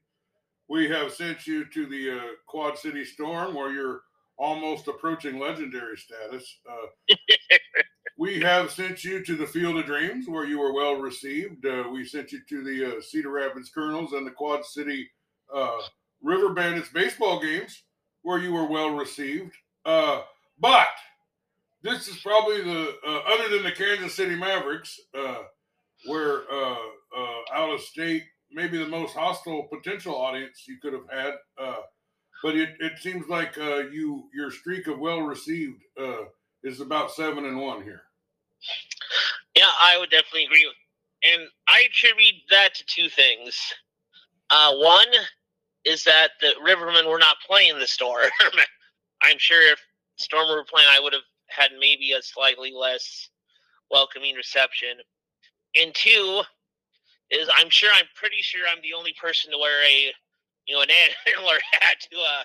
We 0.68 0.88
have 0.88 1.12
sent 1.12 1.46
you 1.46 1.64
to 1.66 1.86
the 1.86 2.10
uh, 2.10 2.22
Quad 2.46 2.78
City 2.78 3.04
Storm, 3.04 3.54
where 3.54 3.70
you're 3.70 4.02
almost 4.36 4.88
approaching 4.88 5.38
legendary 5.38 5.96
status. 5.96 6.58
Uh, 6.68 7.14
we 8.18 8.40
have 8.40 8.70
sent 8.70 9.02
you 9.02 9.24
to 9.24 9.36
the 9.36 9.46
Field 9.46 9.78
of 9.78 9.86
Dreams, 9.86 10.28
where 10.28 10.44
you 10.44 10.58
were 10.58 10.74
well 10.74 10.96
received. 10.96 11.64
Uh, 11.64 11.84
we 11.90 12.04
sent 12.04 12.32
you 12.32 12.40
to 12.48 12.62
the 12.62 12.98
uh, 12.98 13.00
Cedar 13.00 13.30
Rapids 13.30 13.70
Kernels 13.70 14.12
and 14.12 14.26
the 14.26 14.30
Quad 14.30 14.64
City 14.64 15.08
uh, 15.54 15.78
River 16.22 16.52
Bandits 16.52 16.90
baseball 16.90 17.40
games, 17.40 17.82
where 18.22 18.38
you 18.38 18.52
were 18.52 18.66
well 18.66 18.90
received. 18.90 19.54
Uh, 19.84 20.22
but 20.60 20.88
this 21.82 22.08
is 22.08 22.16
probably 22.18 22.62
the 22.62 22.96
uh, 23.06 23.20
other 23.26 23.48
than 23.48 23.62
the 23.62 23.72
Kansas 23.72 24.14
City 24.14 24.34
Mavericks, 24.34 25.00
uh, 25.18 25.42
where 26.06 26.42
uh, 26.52 26.76
uh, 27.16 27.40
out 27.54 27.70
of 27.70 27.80
state, 27.80 28.24
maybe 28.52 28.78
the 28.78 28.88
most 28.88 29.14
hostile 29.14 29.64
potential 29.64 30.14
audience 30.14 30.64
you 30.66 30.78
could 30.80 30.92
have 30.92 31.08
had. 31.10 31.34
Uh, 31.60 31.80
but 32.42 32.56
it, 32.56 32.70
it 32.80 32.98
seems 32.98 33.28
like 33.28 33.58
uh, 33.58 33.88
you 33.90 34.28
your 34.32 34.50
streak 34.50 34.86
of 34.86 34.98
well 34.98 35.22
received 35.22 35.82
uh, 36.00 36.24
is 36.62 36.80
about 36.80 37.10
seven 37.12 37.44
and 37.44 37.60
one 37.60 37.82
here. 37.82 38.02
Yeah, 39.56 39.70
I 39.82 39.98
would 39.98 40.10
definitely 40.10 40.44
agree. 40.44 40.70
And 41.32 41.48
I 41.68 41.84
attribute 41.88 42.36
that 42.50 42.74
to 42.74 42.84
two 42.86 43.08
things. 43.08 43.56
Uh, 44.50 44.74
one 44.76 45.08
is 45.84 46.04
that 46.04 46.30
the 46.40 46.54
Rivermen 46.64 47.10
were 47.10 47.18
not 47.18 47.36
playing 47.46 47.78
the 47.78 47.86
Storm. 47.86 48.26
I'm 49.22 49.38
sure 49.38 49.72
if 49.72 49.80
Storm 50.16 50.48
were 50.48 50.64
playing, 50.64 50.88
I 50.90 51.00
would 51.00 51.12
have 51.12 51.22
had 51.48 51.70
maybe 51.78 52.12
a 52.12 52.22
slightly 52.22 52.72
less 52.72 53.30
welcoming 53.90 54.34
reception. 54.34 54.96
And 55.80 55.94
two 55.94 56.42
is 57.30 57.48
I'm 57.54 57.70
sure 57.70 57.90
I'm 57.94 58.08
pretty 58.14 58.40
sure 58.40 58.62
I'm 58.68 58.82
the 58.82 58.96
only 58.96 59.14
person 59.20 59.52
to 59.52 59.58
wear 59.58 59.84
a 59.84 60.12
you 60.66 60.74
know 60.74 60.82
an 60.82 60.92
antler 61.26 61.58
hat 61.72 62.00
to 62.10 62.16
a 62.16 62.36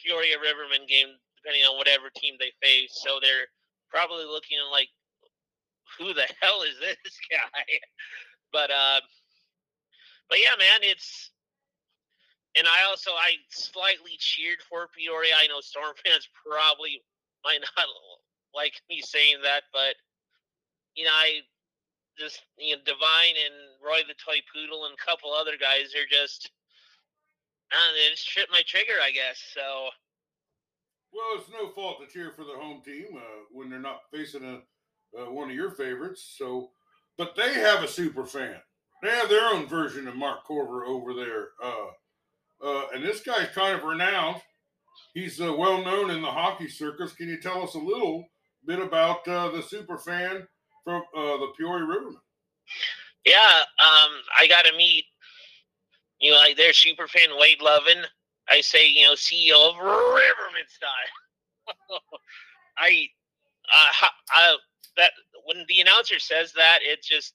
Peoria 0.00 0.36
Riverman 0.40 0.86
game, 0.88 1.16
depending 1.36 1.64
on 1.64 1.76
whatever 1.78 2.10
team 2.14 2.34
they 2.38 2.52
face. 2.60 2.92
So 3.04 3.18
they're 3.20 3.48
probably 3.90 4.24
looking 4.24 4.58
like 4.72 4.88
who 5.98 6.12
the 6.12 6.26
hell 6.40 6.62
is 6.62 6.76
this 6.80 7.14
guy? 7.30 7.64
But 8.52 8.70
uh, 8.70 9.00
but 10.30 10.38
yeah, 10.38 10.54
man, 10.56 10.86
it's 10.86 11.32
and 12.54 12.68
I 12.68 12.88
also 12.88 13.10
I 13.10 13.34
slightly 13.50 14.14
cheered 14.18 14.62
for 14.70 14.86
Peoria. 14.94 15.34
I 15.36 15.48
know 15.48 15.58
Storm 15.58 15.90
fans 16.06 16.28
probably 16.46 17.02
might 17.44 17.58
not 17.60 17.88
like 18.54 18.74
me 18.88 19.02
saying 19.02 19.42
that, 19.42 19.64
but 19.72 19.96
you 20.94 21.04
know 21.04 21.10
I 21.10 21.40
just 22.18 22.42
you 22.58 22.76
know 22.76 22.82
Divine 22.84 23.36
and 23.38 23.54
Roy 23.84 24.00
the 24.06 24.14
Toy 24.14 24.40
Poodle 24.52 24.86
and 24.86 24.94
a 24.94 25.04
couple 25.04 25.32
other 25.32 25.56
guys 25.58 25.94
are 25.94 26.08
just 26.10 26.50
they 27.94 28.10
just 28.10 28.28
tripped 28.28 28.52
my 28.52 28.62
trigger, 28.66 29.00
I 29.02 29.10
guess. 29.10 29.40
So 29.52 29.88
Well, 31.12 31.40
it's 31.40 31.50
no 31.50 31.70
fault 31.70 31.98
to 32.00 32.12
cheer 32.12 32.32
for 32.32 32.44
the 32.44 32.58
home 32.58 32.82
team 32.84 33.16
uh, 33.16 33.44
when 33.52 33.70
they're 33.70 33.78
not 33.78 34.02
facing 34.12 34.44
a 34.44 34.60
uh, 35.20 35.30
one 35.30 35.50
of 35.50 35.56
your 35.56 35.70
favorites. 35.70 36.34
So, 36.36 36.70
but 37.16 37.36
they 37.36 37.54
have 37.54 37.82
a 37.82 37.88
super 37.88 38.24
fan. 38.24 38.56
They 39.02 39.10
have 39.10 39.28
their 39.28 39.48
own 39.48 39.66
version 39.66 40.08
of 40.08 40.16
Mark 40.16 40.44
Corver 40.44 40.84
over 40.84 41.14
there, 41.14 41.48
uh, 41.62 42.66
uh, 42.66 42.86
and 42.94 43.04
this 43.04 43.20
guy's 43.20 43.48
kind 43.48 43.76
of 43.76 43.84
renowned. 43.84 44.40
He's 45.12 45.40
uh, 45.40 45.52
well 45.52 45.84
known 45.84 46.10
in 46.10 46.22
the 46.22 46.30
hockey 46.30 46.68
circus. 46.68 47.12
Can 47.12 47.28
you 47.28 47.40
tell 47.40 47.62
us 47.62 47.74
a 47.74 47.78
little 47.78 48.28
bit 48.66 48.78
about 48.78 49.26
uh, 49.28 49.50
the 49.50 49.62
super 49.62 49.98
fan 49.98 50.48
from 50.84 51.02
uh, 51.16 51.36
the 51.38 51.52
Peoria 51.56 51.84
Rivermen? 51.84 52.14
yeah, 53.24 53.62
um, 53.80 54.12
I 54.38 54.46
got 54.48 54.64
to 54.66 54.76
meet 54.76 55.04
you 56.20 56.30
know 56.30 56.38
like 56.38 56.56
their 56.56 56.72
super 56.72 57.08
fan 57.08 57.28
Wade 57.38 57.60
Lovin. 57.62 58.04
I 58.48 58.60
say 58.60 58.88
you 58.88 59.06
know 59.06 59.14
CEO 59.14 59.70
of 59.70 59.76
Riverman 59.76 60.68
Style. 60.68 61.70
I, 62.78 63.08
uh, 63.72 64.08
I 64.30 64.56
that 64.96 65.12
when 65.44 65.64
the 65.68 65.80
announcer 65.80 66.18
says 66.18 66.52
that, 66.52 66.80
it 66.82 67.02
just 67.02 67.34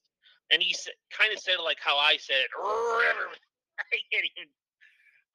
and 0.52 0.62
he 0.62 0.76
kind 1.12 1.34
of 1.34 1.40
said 1.40 1.56
it 1.60 1.64
like 1.64 1.78
how 1.82 1.98
I 1.98 2.18
said 2.18 2.38
it. 2.46 2.52
Riverman. 2.58 3.38
I 3.80 3.98
can't 4.12 4.26
even. 4.38 4.50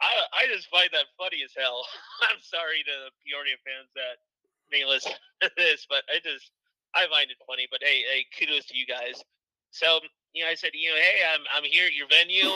I 0.00 0.44
I 0.44 0.46
just 0.52 0.68
find 0.68 0.90
that 0.92 1.10
funny 1.18 1.42
as 1.44 1.54
hell. 1.56 1.82
I'm 2.30 2.42
sorry 2.42 2.82
to 2.86 2.94
the 3.08 3.10
Peoria 3.26 3.58
fans 3.66 3.90
that 3.94 4.22
may 4.70 4.84
listen 4.84 5.12
to 5.42 5.50
this, 5.56 5.86
but 5.88 6.02
I 6.10 6.18
just 6.22 6.50
I 6.94 7.06
find 7.10 7.30
it 7.30 7.36
funny. 7.46 7.66
But 7.70 7.80
hey, 7.82 8.02
hey, 8.10 8.26
kudos 8.38 8.66
to 8.66 8.76
you 8.76 8.86
guys. 8.86 9.22
So 9.70 10.00
you 10.34 10.44
know, 10.44 10.50
I 10.50 10.54
said, 10.54 10.70
you 10.74 10.90
know, 10.90 10.96
hey, 10.96 11.22
I'm 11.32 11.42
I'm 11.54 11.64
here 11.64 11.86
at 11.86 11.94
your 11.94 12.08
venue. 12.08 12.50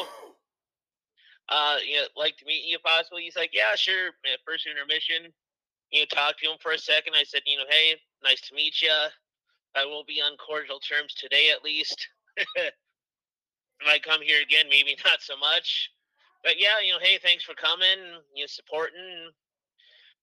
Uh, 1.49 1.77
you 1.87 1.97
know, 1.97 2.05
like 2.17 2.37
to 2.37 2.45
meet 2.45 2.67
you 2.67 2.77
if 2.77 2.83
possible. 2.83 3.19
He's 3.19 3.37
like, 3.37 3.51
yeah, 3.55 3.75
sure. 3.75 4.11
First 4.45 4.67
intermission, 4.67 5.33
you 5.91 6.01
know, 6.01 6.07
talk 6.13 6.37
to 6.39 6.51
him 6.51 6.59
for 6.61 6.73
a 6.73 6.79
second. 6.79 7.15
I 7.17 7.25
said, 7.25 7.41
you 7.47 7.57
know, 7.57 7.65
hey, 7.71 7.97
nice 8.23 8.43
to 8.49 8.55
meet 8.55 8.83
you. 8.83 8.93
I 9.75 9.85
will 9.85 10.05
be 10.05 10.21
on 10.21 10.37
cordial 10.37 10.81
terms 10.81 11.15
today, 11.15 11.49
at 11.55 11.65
least. 11.65 12.07
Might 13.87 14.03
come 14.03 14.21
here 14.21 14.43
again, 14.43 14.67
maybe 14.69 14.97
not 15.05 15.23
so 15.23 15.37
much. 15.37 15.91
But 16.45 16.61
yeah, 16.61 16.81
you 16.85 16.93
know, 16.93 16.99
hey, 17.01 17.19
thanks 17.23 17.45
for 17.45 17.55
coming, 17.55 17.99
you 18.35 18.43
know, 18.45 18.49
supporting. 18.49 19.31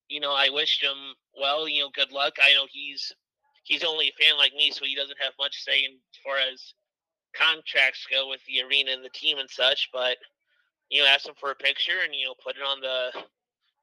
You 0.08 0.20
know, 0.20 0.32
I 0.32 0.48
wished 0.50 0.82
him 0.82 1.14
well. 1.38 1.68
You 1.68 1.82
know, 1.82 1.90
good 1.94 2.12
luck. 2.12 2.34
I 2.40 2.54
know 2.54 2.66
he's 2.70 3.12
he's 3.66 3.84
only 3.84 4.08
a 4.08 4.22
fan 4.22 4.38
like 4.38 4.54
me, 4.54 4.70
so 4.70 4.84
he 4.84 4.94
doesn't 4.94 5.18
have 5.20 5.34
much 5.38 5.62
say 5.62 5.84
in, 5.84 5.98
as 5.98 6.18
far 6.24 6.38
as 6.38 6.74
contracts 7.34 8.06
go 8.10 8.28
with 8.30 8.40
the 8.46 8.62
arena 8.62 8.92
and 8.92 9.04
the 9.04 9.10
team 9.10 9.38
and 9.38 9.50
such. 9.50 9.90
But 9.92 10.16
you 10.88 11.02
know, 11.02 11.08
ask 11.08 11.26
him 11.26 11.34
for 11.38 11.50
a 11.50 11.54
picture 11.54 12.00
and 12.04 12.14
you 12.14 12.26
know, 12.26 12.34
put 12.42 12.56
it 12.56 12.62
on 12.62 12.80
the 12.80 13.10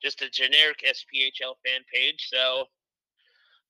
just 0.01 0.21
a 0.21 0.29
generic 0.29 0.83
SPHL 0.87 1.59
fan 1.63 1.83
page. 1.93 2.27
So 2.31 2.65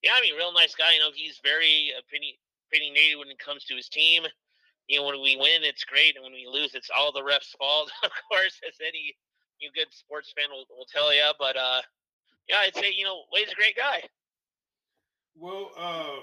yeah, 0.01 0.11
I 0.15 0.21
mean, 0.21 0.35
real 0.35 0.53
nice 0.53 0.75
guy. 0.75 0.93
You 0.93 0.99
know, 0.99 1.11
he's 1.13 1.39
very 1.43 1.91
opinion 1.97 2.37
opinionated 2.69 3.17
when 3.17 3.29
it 3.29 3.39
comes 3.39 3.65
to 3.65 3.75
his 3.75 3.89
team. 3.89 4.23
You 4.87 4.99
know, 4.99 5.05
when 5.07 5.21
we 5.21 5.37
win, 5.37 5.63
it's 5.63 5.85
great, 5.85 6.15
and 6.15 6.23
when 6.23 6.33
we 6.33 6.45
lose, 6.45 6.75
it's 6.75 6.89
all 6.95 7.11
the 7.11 7.21
refs' 7.21 7.57
fault. 7.57 7.91
of 8.03 8.11
course, 8.29 8.59
as 8.67 8.77
any 8.85 9.15
you 9.59 9.71
good 9.73 9.87
sports 9.91 10.33
fan 10.35 10.51
will, 10.51 10.65
will 10.69 10.87
tell 10.91 11.13
you. 11.13 11.25
But 11.39 11.57
uh, 11.57 11.81
yeah, 12.47 12.57
I'd 12.61 12.75
say 12.75 12.93
you 12.95 13.03
know 13.03 13.23
Wade's 13.33 13.51
a 13.51 13.55
great 13.55 13.75
guy. 13.75 14.03
Well, 15.35 15.71
uh, 15.77 16.19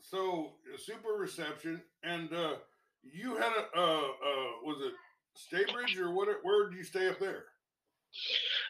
so 0.00 0.52
super 0.78 1.12
reception, 1.18 1.82
and 2.02 2.32
uh, 2.32 2.54
you 3.02 3.36
had 3.36 3.52
a 3.52 3.78
uh, 3.78 4.00
uh, 4.00 4.50
was 4.64 4.78
it 4.82 4.94
Staybridge 5.36 5.98
or 5.98 6.12
what? 6.12 6.28
Where 6.42 6.68
did 6.68 6.76
you 6.76 6.84
stay 6.84 7.08
up 7.08 7.18
there? 7.18 7.44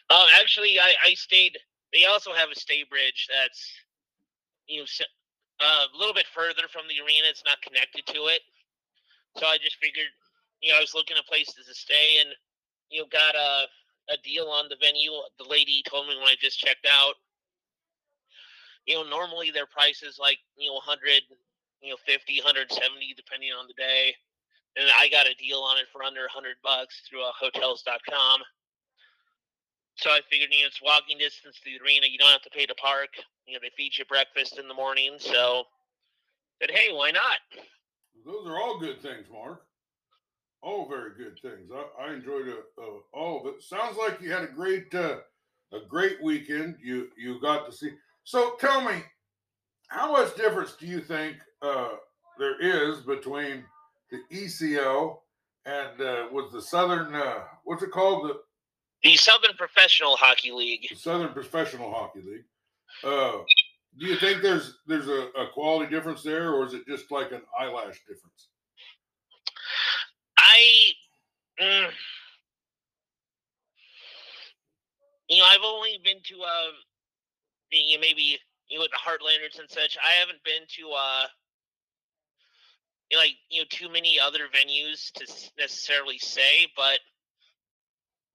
Um, 0.09 0.27
actually, 0.39 0.79
I, 0.79 0.93
I 1.05 1.13
stayed. 1.13 1.57
They 1.93 2.05
also 2.05 2.31
have 2.33 2.49
a 2.49 2.55
Staybridge 2.55 3.27
that's 3.27 3.71
you 4.67 4.79
know 4.79 4.85
uh, 5.59 5.85
a 5.93 5.97
little 5.97 6.13
bit 6.13 6.27
further 6.33 6.67
from 6.71 6.83
the 6.87 7.03
arena. 7.03 7.27
It's 7.29 7.43
not 7.45 7.61
connected 7.61 8.05
to 8.07 8.27
it, 8.27 8.41
so 9.37 9.45
I 9.45 9.57
just 9.57 9.77
figured 9.77 10.07
you 10.61 10.71
know 10.71 10.77
I 10.77 10.81
was 10.81 10.93
looking 10.93 11.17
at 11.17 11.25
places 11.25 11.65
to 11.67 11.73
stay 11.73 12.21
and 12.21 12.29
you 12.89 13.01
know 13.01 13.07
got 13.11 13.35
a 13.35 13.67
a 14.09 14.17
deal 14.23 14.47
on 14.47 14.69
the 14.69 14.77
venue. 14.81 15.11
The 15.37 15.49
lady 15.49 15.83
told 15.87 16.07
me 16.07 16.15
when 16.15 16.27
I 16.27 16.35
just 16.39 16.59
checked 16.59 16.87
out. 16.89 17.15
You 18.85 18.95
know, 18.95 19.09
normally 19.09 19.51
their 19.51 19.67
price 19.67 20.01
is 20.03 20.17
like 20.19 20.39
you 20.57 20.69
know 20.69 20.81
100, 20.81 21.23
you 21.81 21.91
know 21.91 21.97
50, 22.05 22.39
170 22.41 23.13
depending 23.15 23.51
on 23.51 23.67
the 23.67 23.77
day, 23.77 24.15
and 24.77 24.87
I 24.99 25.09
got 25.09 25.27
a 25.27 25.35
deal 25.35 25.59
on 25.59 25.77
it 25.77 25.85
for 25.91 26.03
under 26.03 26.21
100 26.21 26.55
bucks 26.63 27.01
through 27.07 27.23
uh, 27.23 27.31
hotels.com. 27.39 28.41
So 29.95 30.09
I 30.09 30.21
figured, 30.29 30.49
you 30.51 30.61
know, 30.61 30.67
it's 30.67 30.81
walking 30.81 31.17
distance 31.17 31.59
to 31.59 31.69
the 31.69 31.83
arena. 31.83 32.07
You 32.07 32.17
don't 32.17 32.31
have 32.31 32.41
to 32.43 32.49
pay 32.49 32.65
to 32.65 32.75
park. 32.75 33.09
You 33.45 33.53
know, 33.53 33.59
they 33.61 33.69
feed 33.75 33.97
you 33.97 34.05
breakfast 34.05 34.57
in 34.57 34.67
the 34.67 34.73
morning. 34.73 35.17
So 35.19 35.65
said, 36.61 36.71
hey, 36.71 36.93
why 36.93 37.11
not? 37.11 37.39
Those 38.25 38.47
are 38.47 38.57
all 38.59 38.79
good 38.79 39.01
things, 39.01 39.27
Mark. 39.31 39.63
All 40.61 40.87
very 40.87 41.11
good 41.17 41.39
things. 41.41 41.71
I, 41.73 42.03
I 42.03 42.13
enjoyed 42.13 42.47
uh, 42.47 42.81
uh, 42.81 42.99
all 43.13 43.41
of 43.41 43.47
it. 43.47 43.63
Sounds 43.63 43.97
like 43.97 44.21
you 44.21 44.31
had 44.31 44.43
a 44.43 44.47
great 44.47 44.93
uh, 44.93 45.17
a 45.73 45.79
great 45.89 46.21
weekend. 46.21 46.77
You 46.83 47.07
you 47.17 47.41
got 47.41 47.65
to 47.65 47.75
see. 47.75 47.89
So 48.23 48.55
tell 48.59 48.81
me, 48.81 49.03
how 49.87 50.11
much 50.11 50.35
difference 50.35 50.75
do 50.79 50.87
you 50.87 51.01
think 51.01 51.37
uh, 51.61 51.89
there 52.37 52.59
is 52.59 52.99
between 53.01 53.63
the 54.09 54.21
ECHL, 54.31 55.17
and 55.65 56.01
uh, 56.01 56.27
was 56.31 56.51
the 56.51 56.61
Southern 56.61 57.13
uh, 57.13 57.43
what's 57.63 57.83
it 57.83 57.91
called 57.91 58.29
the 58.29 58.39
the 59.03 59.15
Southern 59.15 59.55
Professional 59.57 60.15
Hockey 60.15 60.51
League. 60.51 60.87
The 60.89 60.95
Southern 60.95 61.33
Professional 61.33 61.91
Hockey 61.91 62.21
League. 62.21 62.45
Uh, 63.03 63.39
do 63.99 64.05
you 64.05 64.15
think 64.15 64.41
there's 64.41 64.77
there's 64.87 65.07
a, 65.07 65.29
a 65.37 65.47
quality 65.53 65.89
difference 65.89 66.23
there, 66.23 66.53
or 66.53 66.65
is 66.65 66.73
it 66.73 66.85
just 66.87 67.11
like 67.11 67.31
an 67.31 67.41
eyelash 67.59 67.99
difference? 68.07 68.49
I, 70.37 70.91
mm, 71.61 71.89
you 75.29 75.37
know, 75.39 75.45
I've 75.45 75.63
only 75.63 75.99
been 76.03 76.17
to 76.23 76.41
uh, 76.41 76.71
you 77.71 77.99
maybe 77.99 78.39
you 78.67 78.77
know, 78.77 78.83
with 78.83 78.91
the 78.91 78.97
Heartlanders 78.97 79.59
and 79.59 79.69
such. 79.69 79.97
I 80.01 80.19
haven't 80.19 80.43
been 80.43 80.63
to 80.77 80.83
uh, 80.91 81.27
you 83.09 83.17
know, 83.17 83.23
like 83.23 83.35
you 83.49 83.61
know, 83.61 83.67
too 83.69 83.91
many 83.91 84.19
other 84.19 84.47
venues 84.53 85.11
to 85.13 85.25
necessarily 85.57 86.17
say, 86.17 86.67
but 86.75 86.99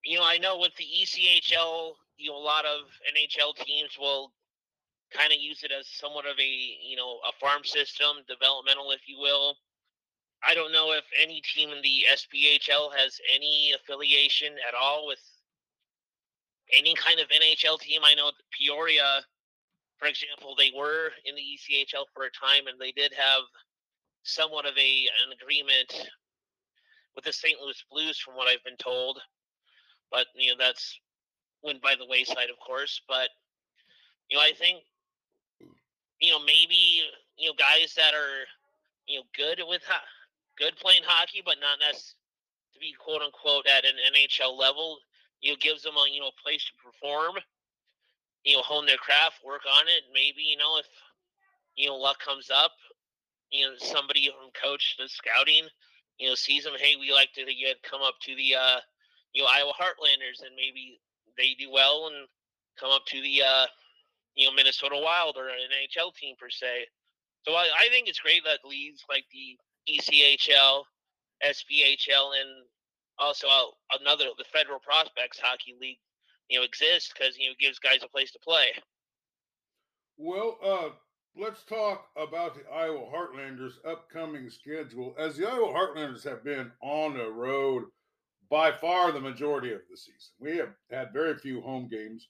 you 0.04 0.18
know, 0.18 0.24
I 0.24 0.38
know 0.38 0.58
with 0.58 0.74
the 0.76 0.84
ECHL, 0.84 1.92
you 2.16 2.30
know, 2.30 2.36
a 2.36 2.38
lot 2.38 2.64
of 2.64 2.80
NHL 3.10 3.56
teams 3.64 3.90
will 3.98 4.32
kind 5.12 5.32
of 5.32 5.38
use 5.38 5.62
it 5.62 5.72
as 5.72 5.86
somewhat 5.88 6.26
of 6.26 6.38
a, 6.38 6.78
you 6.86 6.96
know, 6.96 7.18
a 7.28 7.32
farm 7.40 7.64
system, 7.64 8.22
developmental, 8.28 8.90
if 8.92 9.00
you 9.06 9.18
will. 9.18 9.56
I 10.46 10.54
don't 10.54 10.72
know 10.72 10.92
if 10.92 11.04
any 11.20 11.40
team 11.54 11.70
in 11.70 11.82
the 11.82 12.04
SPHL 12.12 12.94
has 12.96 13.18
any 13.34 13.72
affiliation 13.72 14.52
at 14.68 14.74
all 14.80 15.06
with 15.06 15.18
any 16.72 16.94
kind 16.94 17.20
of 17.20 17.28
NHL 17.28 17.80
team. 17.80 18.00
I 18.04 18.14
know 18.14 18.30
Peoria, 18.50 19.22
for 19.98 20.08
example, 20.08 20.54
they 20.56 20.72
were 20.76 21.10
in 21.24 21.34
the 21.34 21.42
ECHL 21.42 22.06
for 22.14 22.24
a 22.24 22.30
time 22.30 22.66
and 22.66 22.80
they 22.80 22.92
did 22.92 23.12
have 23.14 23.42
somewhat 24.22 24.66
of 24.66 24.76
a 24.76 25.08
an 25.24 25.32
agreement 25.40 26.10
with 27.14 27.24
the 27.24 27.32
St. 27.32 27.58
Louis 27.60 27.82
Blues, 27.90 28.18
from 28.18 28.34
what 28.34 28.48
I've 28.48 28.62
been 28.64 28.76
told. 28.76 29.18
But 30.10 30.26
you 30.34 30.50
know 30.50 30.56
that's 30.58 30.98
went 31.62 31.82
by 31.82 31.94
the 31.98 32.06
wayside, 32.06 32.50
of 32.50 32.58
course. 32.64 33.00
But 33.08 33.30
you 34.28 34.36
know, 34.36 34.42
I 34.42 34.52
think 34.58 34.82
you 36.20 36.30
know 36.30 36.40
maybe 36.40 37.02
you 37.38 37.48
know 37.48 37.54
guys 37.58 37.94
that 37.96 38.14
are 38.14 38.44
you 39.06 39.18
know 39.18 39.24
good 39.36 39.62
with 39.66 39.82
ho- 39.88 40.10
good 40.58 40.76
playing 40.76 41.02
hockey, 41.04 41.42
but 41.44 41.56
not 41.60 41.78
necessarily 41.80 42.14
to 42.74 42.80
be 42.80 42.92
quote 42.92 43.22
unquote 43.22 43.66
at 43.66 43.84
an 43.84 43.96
NHL 44.12 44.56
level. 44.58 44.98
You 45.40 45.52
know, 45.52 45.56
gives 45.60 45.82
them 45.82 45.94
a 45.96 46.04
you 46.12 46.20
know 46.20 46.30
place 46.42 46.64
to 46.64 46.74
perform. 46.82 47.36
You 48.44 48.56
know, 48.56 48.62
hone 48.62 48.86
their 48.86 48.96
craft, 48.96 49.44
work 49.44 49.62
on 49.66 49.88
it. 49.88 50.04
Maybe 50.12 50.42
you 50.42 50.56
know 50.56 50.78
if 50.78 50.86
you 51.76 51.88
know 51.88 51.96
luck 51.96 52.18
comes 52.20 52.50
up, 52.50 52.72
you 53.50 53.66
know 53.66 53.74
somebody 53.78 54.28
from 54.28 54.50
coach 54.60 54.96
the 54.98 55.08
scouting, 55.08 55.68
you 56.18 56.28
know 56.28 56.34
sees 56.34 56.64
them. 56.64 56.74
Hey, 56.78 56.96
we 56.98 57.12
like 57.12 57.32
to 57.34 57.42
you 57.42 57.66
get 57.66 57.82
come 57.82 58.02
up 58.02 58.14
to 58.22 58.34
the 58.34 58.54
uh, 58.54 58.80
you 59.32 59.42
know 59.42 59.48
Iowa 59.48 59.72
Heartlanders, 59.72 60.44
and 60.44 60.54
maybe 60.56 61.00
they 61.36 61.54
do 61.58 61.70
well 61.70 62.08
and 62.08 62.26
come 62.78 62.90
up 62.90 63.04
to 63.06 63.20
the 63.20 63.42
uh, 63.42 63.66
you 64.34 64.46
know 64.46 64.54
Minnesota 64.54 64.98
Wild 65.02 65.36
or 65.36 65.48
an 65.48 65.54
NHL 65.70 66.14
team 66.14 66.36
per 66.38 66.50
se. 66.50 66.86
So 67.46 67.54
I, 67.54 67.68
I 67.78 67.88
think 67.90 68.08
it's 68.08 68.18
great 68.18 68.42
that 68.44 68.66
leagues 68.68 69.04
like 69.08 69.24
the 69.30 69.56
ECHL, 69.88 70.82
SPHL, 71.44 72.30
and 72.40 72.66
also 73.18 73.46
uh, 73.46 73.98
another 74.00 74.24
the 74.38 74.44
Federal 74.44 74.78
Prospects 74.80 75.40
Hockey 75.40 75.74
League, 75.80 75.98
you 76.48 76.58
know, 76.58 76.64
exists 76.64 77.12
because 77.12 77.36
you 77.38 77.48
know 77.48 77.54
gives 77.58 77.78
guys 77.78 78.02
a 78.02 78.08
place 78.08 78.32
to 78.32 78.38
play. 78.38 78.72
Well, 80.16 80.58
uh, 80.64 80.88
let's 81.36 81.62
talk 81.64 82.06
about 82.16 82.54
the 82.54 82.70
Iowa 82.72 83.06
Heartlanders' 83.12 83.84
upcoming 83.86 84.48
schedule. 84.50 85.14
As 85.18 85.36
the 85.36 85.46
Iowa 85.46 85.72
Heartlanders 85.72 86.24
have 86.24 86.42
been 86.42 86.72
on 86.80 87.14
the 87.14 87.30
road 87.30 87.84
by 88.50 88.72
far 88.72 89.12
the 89.12 89.20
majority 89.20 89.72
of 89.72 89.80
the 89.90 89.96
season. 89.96 90.32
We 90.38 90.56
have 90.58 90.70
had 90.90 91.12
very 91.12 91.36
few 91.36 91.60
home 91.60 91.88
games, 91.88 92.28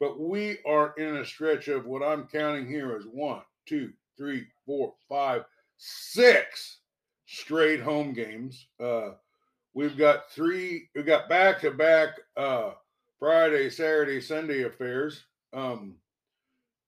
but 0.00 0.18
we 0.18 0.58
are 0.66 0.94
in 0.96 1.16
a 1.16 1.24
stretch 1.24 1.68
of 1.68 1.86
what 1.86 2.02
I'm 2.02 2.26
counting 2.26 2.66
here 2.66 2.96
as 2.96 3.04
one, 3.04 3.42
two, 3.66 3.92
three, 4.16 4.46
four, 4.64 4.94
five, 5.08 5.44
six 5.76 6.78
straight 7.26 7.80
home 7.80 8.12
games. 8.12 8.66
Uh, 8.80 9.10
we've 9.78 9.96
got 9.96 10.28
three, 10.32 10.88
We've 10.96 11.06
got 11.06 11.28
back 11.28 11.60
to 11.60 11.70
back 11.70 12.08
uh, 12.36 12.72
Friday, 13.20 13.70
Saturday, 13.70 14.20
Sunday 14.20 14.64
affairs. 14.64 15.22
Um, 15.52 15.94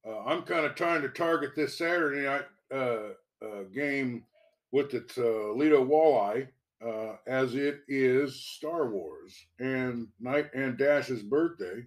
uh, 0.05 0.25
I'm 0.25 0.43
kind 0.43 0.67
of 0.67 0.75
trying 0.75 1.03
to 1.03 1.09
target 1.09 1.53
this 1.55 1.79
Saturday 1.79 2.23
night 2.23 2.47
uh, 2.75 3.11
uh 3.45 3.63
game 3.73 4.25
with 4.73 4.91
the 4.91 5.01
Toledo 5.01 5.85
Walleye 5.85 6.49
uh, 6.85 7.17
as 7.29 7.55
it 7.55 7.83
is 7.87 8.35
Star 8.35 8.91
Wars 8.91 9.37
and 9.61 10.09
Night 10.19 10.53
and 10.53 10.77
Dash's 10.77 11.23
birthday. 11.23 11.87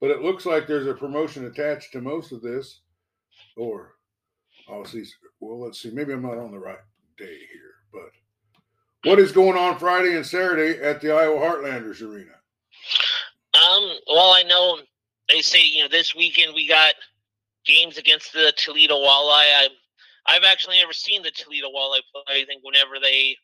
But 0.00 0.10
it 0.10 0.22
looks 0.22 0.46
like 0.46 0.66
there's 0.66 0.88
a 0.88 0.94
promotion 0.94 1.46
attached 1.46 1.92
to 1.92 2.00
most 2.00 2.32
of 2.32 2.42
this. 2.42 2.80
Or, 3.56 3.94
I'll 4.68 4.84
see. 4.84 5.04
Well, 5.38 5.60
let's 5.60 5.80
see. 5.80 5.90
Maybe 5.90 6.12
I'm 6.12 6.22
not 6.22 6.38
on 6.38 6.50
the 6.50 6.58
right 6.58 6.78
day 7.18 7.38
here. 7.52 7.74
But 7.92 8.10
what 9.04 9.18
is 9.18 9.32
going 9.32 9.56
on 9.56 9.78
Friday 9.78 10.16
and 10.16 10.26
Saturday 10.26 10.80
at 10.82 11.00
the 11.00 11.12
Iowa 11.12 11.38
Heartlanders 11.38 12.02
Arena? 12.02 12.32
Um. 13.54 13.90
Well, 14.06 14.34
I 14.36 14.42
know 14.46 14.78
they 15.28 15.40
say 15.40 15.64
you 15.64 15.82
know 15.82 15.88
this 15.88 16.14
weekend 16.14 16.54
we 16.54 16.66
got 16.68 16.94
games 17.64 17.98
against 17.98 18.32
the 18.32 18.52
Toledo 18.56 18.96
Walleye. 18.96 19.06
I, 19.06 19.68
I've 20.26 20.44
actually 20.44 20.78
never 20.78 20.92
seen 20.92 21.22
the 21.22 21.30
Toledo 21.30 21.68
Walleye 21.68 22.00
play. 22.12 22.42
I 22.42 22.44
think 22.44 22.62
whenever 22.62 22.98
they 23.00 23.36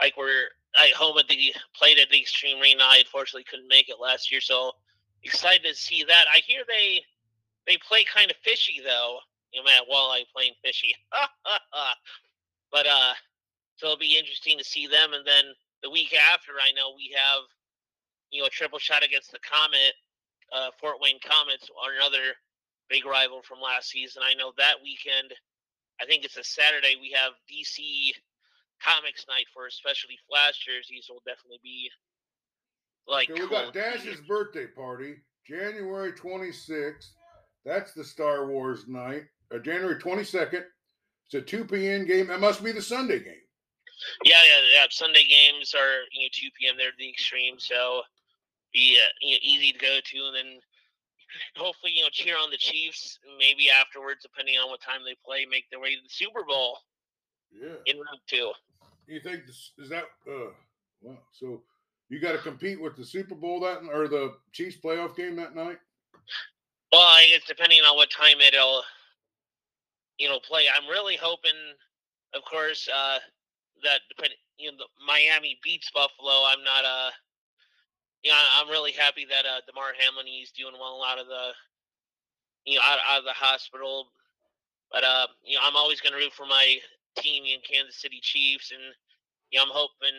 like 0.00 0.16
were 0.16 0.48
at 0.78 0.92
home 0.92 1.18
at 1.18 1.28
the 1.28 1.54
played 1.74 1.98
at 1.98 2.08
the 2.10 2.22
Xtream 2.22 2.60
Arena. 2.60 2.82
I 2.84 2.98
unfortunately 2.98 3.44
couldn't 3.48 3.68
make 3.68 3.88
it 3.88 3.96
last 4.00 4.30
year, 4.30 4.40
so 4.40 4.72
excited 5.22 5.64
to 5.64 5.74
see 5.74 6.04
that. 6.04 6.24
I 6.32 6.40
hear 6.46 6.62
they 6.66 7.00
they 7.66 7.78
play 7.78 8.04
kind 8.04 8.30
of 8.30 8.36
fishy 8.38 8.80
though. 8.84 9.18
You 9.52 9.60
know, 9.60 9.64
Matt 9.64 9.82
Walleye 9.92 10.24
playing 10.34 10.54
fishy. 10.64 10.94
but 12.72 12.86
uh, 12.86 13.12
so 13.80 13.86
it'll 13.86 13.98
be 13.98 14.18
interesting 14.18 14.58
to 14.58 14.64
see 14.64 14.86
them. 14.86 15.14
And 15.16 15.24
then 15.24 15.56
the 15.82 15.88
week 15.88 16.12
after, 16.12 16.52
I 16.60 16.72
know 16.76 16.92
we 16.94 17.16
have 17.16 17.48
you 18.30 18.42
know 18.42 18.46
a 18.46 18.50
triple 18.50 18.78
shot 18.78 19.02
against 19.02 19.32
the 19.32 19.40
Komet, 19.40 19.96
uh, 20.52 20.70
Fort 20.78 21.00
Wayne 21.00 21.18
Komets, 21.24 21.72
or 21.72 21.96
another 21.96 22.36
big 22.90 23.06
rival 23.06 23.40
from 23.40 23.58
last 23.58 23.88
season. 23.88 24.22
I 24.22 24.34
know 24.34 24.52
that 24.58 24.76
weekend. 24.82 25.32
I 26.00 26.04
think 26.04 26.24
it's 26.24 26.36
a 26.36 26.44
Saturday. 26.44 26.96
We 27.00 27.10
have 27.16 27.32
DC 27.48 28.12
comics 28.84 29.24
night 29.28 29.46
for 29.52 29.66
especially 29.66 30.18
Flash 30.28 30.60
jerseys 30.60 31.08
will 31.08 31.22
definitely 31.24 31.60
be 31.62 31.90
like. 33.08 33.30
Okay, 33.30 33.40
we 33.40 33.48
got 33.48 33.72
Dash's 33.72 34.20
birthday 34.28 34.66
party, 34.66 35.16
January 35.46 36.12
26th. 36.12 37.16
That's 37.64 37.92
the 37.92 38.04
Star 38.04 38.46
Wars 38.46 38.88
night. 38.88 39.24
Uh, 39.54 39.58
January 39.58 39.96
22nd. 39.96 40.64
It's 41.26 41.34
a 41.34 41.40
2 41.40 41.64
p.m. 41.64 42.06
game. 42.06 42.26
That 42.26 42.40
must 42.40 42.62
be 42.62 42.72
the 42.72 42.82
Sunday 42.82 43.20
game. 43.20 43.34
Yeah, 44.24 44.42
yeah, 44.44 44.60
yeah. 44.74 44.86
Sunday 44.90 45.24
games 45.24 45.74
are 45.74 46.04
you 46.12 46.22
know 46.22 46.32
2 46.32 46.48
p.m. 46.58 46.74
They're 46.76 46.96
the 46.98 47.08
extreme, 47.08 47.58
so 47.58 48.02
be 48.72 48.98
uh, 49.00 49.08
you 49.20 49.34
know, 49.34 49.40
easy 49.42 49.72
to 49.72 49.78
go 49.78 49.98
to, 50.02 50.18
and 50.26 50.36
then 50.36 50.60
hopefully 51.56 51.92
you 51.94 52.02
know 52.02 52.08
cheer 52.12 52.36
on 52.36 52.50
the 52.50 52.56
Chiefs. 52.56 53.18
Maybe 53.38 53.70
afterwards, 53.70 54.22
depending 54.22 54.56
on 54.56 54.70
what 54.70 54.80
time 54.80 55.00
they 55.04 55.16
play, 55.24 55.46
make 55.50 55.68
their 55.70 55.80
way 55.80 55.94
to 55.96 56.02
the 56.02 56.08
Super 56.08 56.44
Bowl. 56.44 56.78
Yeah. 57.52 57.76
In 57.86 57.96
round 57.96 58.20
two 58.26 58.52
you 59.10 59.20
think 59.20 59.46
this, 59.46 59.72
is 59.78 59.88
that 59.90 60.04
uh 60.28 60.50
wow, 61.02 61.18
so 61.32 61.62
you 62.08 62.20
got 62.20 62.32
to 62.32 62.38
compete 62.38 62.80
with 62.80 62.96
the 62.96 63.04
Super 63.04 63.34
Bowl 63.34 63.60
that 63.60 63.80
or 63.92 64.08
the 64.08 64.34
Chiefs 64.52 64.76
playoff 64.82 65.16
game 65.16 65.36
that 65.36 65.54
night? 65.54 65.78
Well, 66.92 67.02
I 67.02 67.26
guess 67.30 67.46
depending 67.46 67.80
on 67.82 67.96
what 67.96 68.10
time 68.10 68.40
it'll 68.40 68.82
you 70.18 70.28
know 70.28 70.38
play. 70.40 70.64
I'm 70.72 70.88
really 70.88 71.16
hoping, 71.16 71.50
of 72.34 72.42
course, 72.44 72.88
uh 72.88 73.18
that 73.82 74.00
depending 74.08 74.38
you 74.58 74.72
know 74.72 74.84
Miami 75.04 75.58
beats 75.62 75.90
Buffalo. 75.90 76.44
I'm 76.46 76.62
not 76.64 76.84
uh 76.84 77.10
you 78.22 78.30
know 78.30 78.38
I'm 78.60 78.68
really 78.68 78.92
happy 78.92 79.26
that 79.28 79.46
uh 79.46 79.60
Damar 79.66 79.92
Hamlin 79.98 80.26
he's 80.26 80.52
doing 80.52 80.74
well 80.78 81.02
out 81.04 81.18
of 81.18 81.26
the 81.26 81.52
you 82.64 82.76
know 82.76 82.82
out, 82.84 82.98
out 83.08 83.18
of 83.20 83.24
the 83.24 83.36
hospital. 83.36 84.12
But 84.92 85.04
uh 85.04 85.26
you 85.44 85.56
know 85.56 85.62
I'm 85.64 85.76
always 85.76 86.00
going 86.00 86.12
to 86.12 86.18
root 86.18 86.32
for 86.32 86.46
my 86.46 86.78
team 87.16 87.44
in 87.44 87.60
Kansas 87.66 88.00
City 88.00 88.20
Chiefs, 88.22 88.70
and 88.70 88.82
you 89.50 89.58
know, 89.58 89.64
I'm 89.64 89.72
hoping 89.72 90.16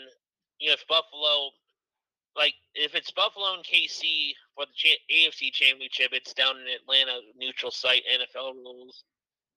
you 0.60 0.68
know 0.68 0.74
if 0.74 0.86
Buffalo, 0.88 1.52
like 2.36 2.54
if 2.76 2.96
it's 2.96 3.12
Buffalo 3.12 3.54
and 3.56 3.64
KC 3.64 4.34
for 4.56 4.66
the 4.66 4.76
AFC 5.14 5.52
Championship, 5.52 6.12
it's 6.12 6.34
down 6.34 6.58
in 6.58 6.68
Atlanta, 6.68 7.20
neutral 7.38 7.72
site, 7.72 8.04
NFL 8.12 8.56
rules. 8.56 9.04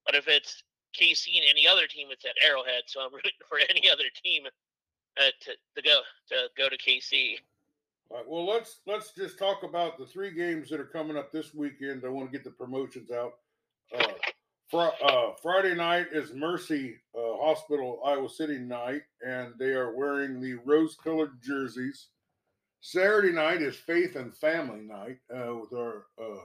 But 0.06 0.14
if 0.14 0.28
it's 0.28 0.62
KC 0.98 1.36
and 1.36 1.44
any 1.48 1.66
other 1.66 1.86
team, 1.86 2.08
it's 2.10 2.24
at 2.24 2.34
Arrowhead. 2.44 2.84
So 2.86 3.00
I'm 3.00 3.12
rooting 3.12 3.32
for 3.48 3.58
any 3.68 3.90
other 3.90 4.04
team 4.22 4.44
uh, 5.18 5.30
to 5.40 5.52
to 5.76 5.82
go 5.82 6.00
to 6.30 6.48
go 6.56 6.68
to 6.68 6.76
KC. 6.76 7.36
All 8.10 8.18
right. 8.18 8.28
Well, 8.28 8.46
let's 8.46 8.80
let's 8.86 9.12
just 9.12 9.38
talk 9.38 9.62
about 9.62 9.98
the 9.98 10.06
three 10.06 10.30
games 10.30 10.68
that 10.70 10.80
are 10.80 10.84
coming 10.84 11.16
up 11.16 11.32
this 11.32 11.54
weekend. 11.54 12.04
I 12.04 12.08
want 12.08 12.30
to 12.30 12.36
get 12.36 12.44
the 12.44 12.50
promotions 12.50 13.10
out. 13.10 13.34
Uh, 13.96 14.12
Fr- 14.70 15.04
uh, 15.04 15.32
Friday 15.42 15.74
night 15.74 16.06
is 16.12 16.32
Mercy 16.32 16.96
uh, 17.14 17.36
Hospital 17.38 18.00
Iowa 18.04 18.28
City 18.28 18.58
night, 18.58 19.02
and 19.24 19.52
they 19.58 19.72
are 19.72 19.94
wearing 19.94 20.40
the 20.40 20.54
rose-colored 20.64 21.42
jerseys. 21.42 22.08
Saturday 22.80 23.32
night 23.32 23.62
is 23.62 23.76
Faith 23.76 24.16
and 24.16 24.34
Family 24.34 24.80
night 24.80 25.18
uh, 25.34 25.54
with 25.54 25.72
our. 25.72 26.06
Uh, 26.20 26.44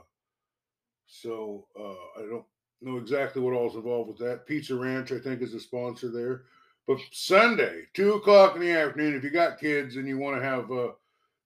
so 1.06 1.66
I 1.76 2.20
don't 2.20 2.44
know 2.80 2.96
exactly 2.96 3.42
what 3.42 3.54
all's 3.54 3.74
involved 3.74 4.08
with 4.08 4.18
that. 4.18 4.46
Pizza 4.46 4.74
Ranch, 4.74 5.12
I 5.12 5.18
think, 5.18 5.42
is 5.42 5.54
a 5.54 5.60
sponsor 5.60 6.08
there. 6.08 6.42
But 6.86 6.98
Sunday, 7.12 7.84
two 7.94 8.14
o'clock 8.14 8.54
in 8.54 8.62
the 8.62 8.70
afternoon, 8.70 9.14
if 9.14 9.22
you 9.22 9.30
got 9.30 9.60
kids 9.60 9.96
and 9.96 10.08
you 10.08 10.18
want 10.18 10.36
to 10.36 10.42
have 10.42 10.70
uh, 10.72 10.92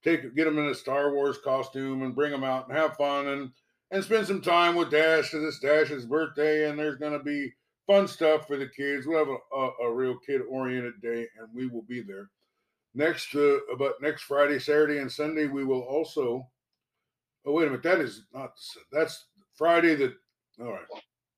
take 0.03 0.35
get 0.35 0.44
them 0.44 0.59
in 0.59 0.66
a 0.66 0.75
Star 0.75 1.12
Wars 1.12 1.38
costume 1.42 2.03
and 2.03 2.14
bring 2.14 2.31
them 2.31 2.44
out 2.44 2.68
and 2.68 2.77
have 2.77 2.97
fun 2.97 3.29
and 3.29 3.51
and 3.90 4.03
spend 4.03 4.27
some 4.27 4.40
time 4.40 4.75
with 4.75 4.90
Dash 4.90 5.31
because 5.31 5.44
it's 5.44 5.61
Dash's 5.61 6.07
birthday 6.07 6.68
and 6.68 6.79
there's 6.79 6.97
going 6.97 7.12
to 7.12 7.23
be 7.23 7.53
fun 7.87 8.09
stuff 8.09 8.47
for 8.47 8.57
the 8.57 8.68
kids. 8.68 9.07
We'll 9.07 9.18
have 9.18 9.29
a, 9.29 9.57
a, 9.57 9.88
a 9.88 9.94
real 9.94 10.16
kid 10.18 10.40
oriented 10.49 11.01
day 11.03 11.27
and 11.38 11.49
we 11.55 11.66
will 11.66 11.83
be 11.83 12.01
there. 12.01 12.31
Next, 12.94 13.35
uh, 13.35 13.59
but 13.79 14.01
next 14.01 14.23
Friday, 14.23 14.59
Saturday, 14.59 14.99
and 14.99 15.11
Sunday, 15.11 15.47
we 15.47 15.64
will 15.64 15.83
also. 15.83 16.47
Oh, 17.44 17.53
wait 17.53 17.64
a 17.64 17.66
minute. 17.66 17.83
That 17.83 18.01
is 18.01 18.23
not, 18.33 18.53
that's 18.90 19.27
Friday 19.55 19.97
the, 19.97 20.14
all 20.61 20.73
right. 20.73 20.87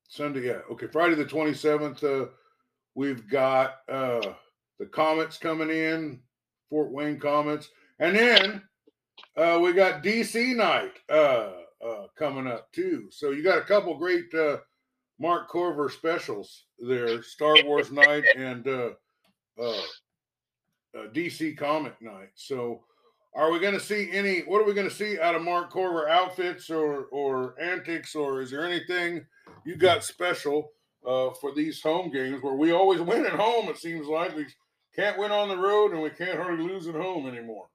Sunday, 0.09 0.47
yeah. 0.47 0.61
Okay. 0.71 0.87
Friday 0.87 1.15
the 1.15 1.25
27th, 1.25 2.05
uh, 2.05 2.29
we've 2.95 3.29
got 3.29 3.77
uh, 3.89 4.33
the 4.79 4.87
Komets 4.87 5.41
coming 5.41 5.71
in, 5.71 6.21
Fort 6.71 6.93
Wayne 6.93 7.19
Komets. 7.19 7.67
And 7.99 8.17
then 8.17 8.63
uh, 9.37 9.59
we 9.63 9.73
got 9.73 10.03
DC 10.03 10.55
night 10.55 10.93
uh, 11.09 11.53
uh, 11.85 12.07
coming 12.17 12.47
up 12.47 12.71
too. 12.73 13.09
So 13.11 13.31
you 13.31 13.43
got 13.43 13.59
a 13.59 13.65
couple 13.65 13.97
great 13.97 14.33
uh, 14.35 14.59
Mark 15.19 15.49
Corver 15.49 15.89
specials 15.89 16.65
there 16.79 17.23
Star 17.23 17.57
Wars 17.65 17.91
night 17.91 18.25
and 18.37 18.65
DC 21.13 21.57
comic 21.57 22.01
night. 22.03 22.31
So 22.35 22.85
are 23.37 23.51
we 23.51 23.59
going 23.59 23.75
to 23.75 23.81
see 23.81 24.11
any? 24.13 24.41
What 24.41 24.63
are 24.63 24.65
we 24.65 24.73
going 24.73 24.89
to 24.89 24.95
see 24.95 25.21
out 25.21 25.35
of 25.35 25.43
Mark 25.43 25.71
Corver 25.71 26.09
outfits 26.09 26.71
or 26.71 27.05
or 27.13 27.55
antics, 27.61 28.15
or 28.15 28.41
is 28.41 28.51
there 28.51 28.67
anything 28.67 29.27
you 29.65 29.77
got 29.77 30.03
special 30.03 30.73
uh, 31.07 31.31
for 31.41 31.55
these 31.55 31.83
home 31.83 32.11
games 32.11 32.43
where 32.43 32.55
we 32.55 32.73
always 32.73 33.01
win 33.01 33.27
at 33.27 33.33
home? 33.33 33.69
It 33.69 33.77
seems 33.77 34.07
like 34.07 34.35
we 34.35 34.47
can't 34.95 35.19
win 35.19 35.31
on 35.31 35.49
the 35.49 35.57
road 35.57 35.93
and 35.93 36.01
we 36.01 36.11
can't 36.11 36.39
hardly 36.39 36.67
lose 36.67 36.89
at 36.89 36.95
home 36.95 37.29
anymore. 37.29 37.67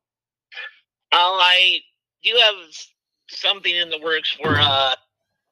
Well, 1.12 1.34
I 1.39 1.80
do 2.24 2.32
have 2.43 2.56
something 3.30 3.76
in 3.76 3.89
the 3.89 4.00
works 4.00 4.32
for 4.32 4.56
uh, 4.58 4.95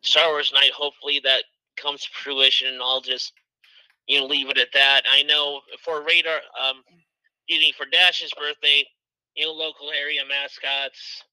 Star 0.01 0.29
Wars 0.29 0.51
Night. 0.53 0.71
Hopefully 0.71 1.21
that 1.23 1.43
comes 1.77 2.01
to 2.01 2.09
fruition. 2.11 2.69
and 2.69 2.81
I'll 2.81 3.01
just 3.01 3.33
you 4.07 4.19
know 4.19 4.25
leave 4.25 4.49
it 4.49 4.57
at 4.57 4.73
that. 4.73 5.03
I 5.09 5.21
know 5.21 5.61
for 5.83 6.03
Radar, 6.03 6.39
um, 6.59 6.81
excuse 7.47 7.75
for 7.75 7.85
Dash's 7.85 8.31
birthday, 8.33 8.83
you 9.39 9.45
know, 9.45 9.53
local 9.53 9.89
area 9.89 10.19
mascots, 10.27 11.23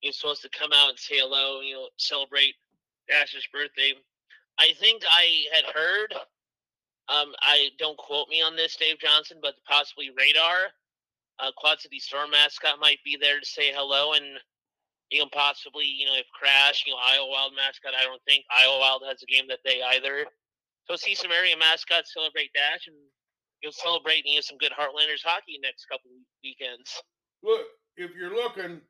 you're 0.00 0.14
supposed 0.14 0.40
to 0.40 0.48
come 0.48 0.70
out 0.72 0.88
and 0.88 0.98
say 0.98 1.18
hello, 1.18 1.60
you 1.60 1.74
know, 1.74 1.88
celebrate 1.98 2.54
Dash's 3.06 3.46
birthday. 3.52 3.92
I 4.58 4.72
think 4.80 5.02
I 5.04 5.44
had 5.52 5.64
heard, 5.74 6.14
um, 7.12 7.36
I 7.42 7.68
don't 7.78 7.98
quote 7.98 8.28
me 8.30 8.40
on 8.40 8.56
this, 8.56 8.76
Dave 8.76 8.98
Johnson, 8.98 9.40
but 9.42 9.60
possibly 9.68 10.08
Radar, 10.16 10.72
uh, 11.38 11.52
Quad 11.54 11.80
City 11.80 11.98
Storm 12.00 12.30
mascot 12.30 12.80
might 12.80 13.04
be 13.04 13.18
there 13.20 13.38
to 13.38 13.46
say 13.46 13.72
hello 13.76 14.14
and 14.14 14.40
you 15.10 15.18
know 15.18 15.28
possibly 15.32 15.84
you 15.84 16.06
know 16.06 16.16
if 16.16 16.28
Crash, 16.32 16.84
you 16.86 16.92
know 16.92 17.00
Iowa 17.00 17.28
Wild 17.28 17.52
mascot. 17.56 17.92
I 17.92 18.04
don't 18.04 18.22
think 18.24 18.44
Iowa 18.48 18.78
Wild 18.78 19.02
has 19.08 19.22
a 19.22 19.26
game 19.26 19.48
that 19.48 19.64
day 19.64 19.80
either. 19.96 20.24
So 20.88 20.96
see 20.96 21.14
some 21.14 21.32
area 21.32 21.56
mascots 21.56 22.12
celebrate 22.14 22.52
Dash 22.52 22.86
and 22.86 22.96
you'll 23.60 23.72
celebrate 23.72 24.24
you 24.24 24.36
know, 24.36 24.40
some 24.40 24.56
good 24.56 24.72
Heartlanders 24.72 25.24
hockey 25.24 25.60
next 25.60 25.86
couple 25.88 26.10
weekends. 26.44 27.02
Look, 27.42 27.62
if 27.96 28.10
you're 28.14 28.34
looking 28.34 28.80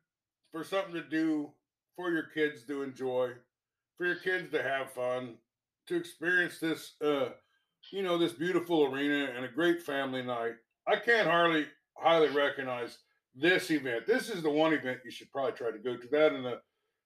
for 0.51 0.63
something 0.63 0.93
to 0.93 1.03
do 1.03 1.51
for 1.95 2.11
your 2.11 2.27
kids 2.33 2.63
to 2.67 2.83
enjoy, 2.83 3.31
for 3.97 4.05
your 4.05 4.15
kids 4.15 4.51
to 4.51 4.61
have 4.61 4.91
fun, 4.91 5.35
to 5.87 5.95
experience 5.95 6.59
this, 6.59 6.93
uh, 7.03 7.29
you 7.91 8.03
know, 8.03 8.17
this 8.17 8.33
beautiful 8.33 8.85
arena 8.85 9.31
and 9.35 9.45
a 9.45 9.49
great 9.49 9.81
family 9.81 10.21
night, 10.21 10.53
I 10.87 10.95
can't 10.97 11.27
hardly 11.27 11.67
highly 11.97 12.29
recognize 12.29 12.97
this 13.35 13.71
event. 13.71 14.05
This 14.07 14.29
is 14.29 14.41
the 14.41 14.49
one 14.49 14.73
event 14.73 14.99
you 15.05 15.11
should 15.11 15.31
probably 15.31 15.53
try 15.53 15.71
to 15.71 15.77
go 15.77 15.95
to. 15.95 16.07
That 16.07 16.33
and 16.33 16.45
the 16.45 16.59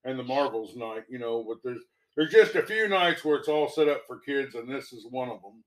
and 0.04 0.18
the 0.18 0.24
Marvels 0.24 0.76
night, 0.76 1.04
you 1.10 1.20
know. 1.20 1.44
But 1.48 1.58
there's 1.64 1.84
there's 2.16 2.32
just 2.32 2.56
a 2.56 2.64
few 2.66 2.88
nights 2.88 3.24
where 3.24 3.38
it's 3.38 3.48
all 3.48 3.70
set 3.70 3.90
up 3.90 4.04
for 4.08 4.20
kids, 4.20 4.56
and 4.56 4.70
this 4.70 4.94
is 4.94 5.06
one 5.10 5.30
of 5.30 5.40
them. 5.42 5.64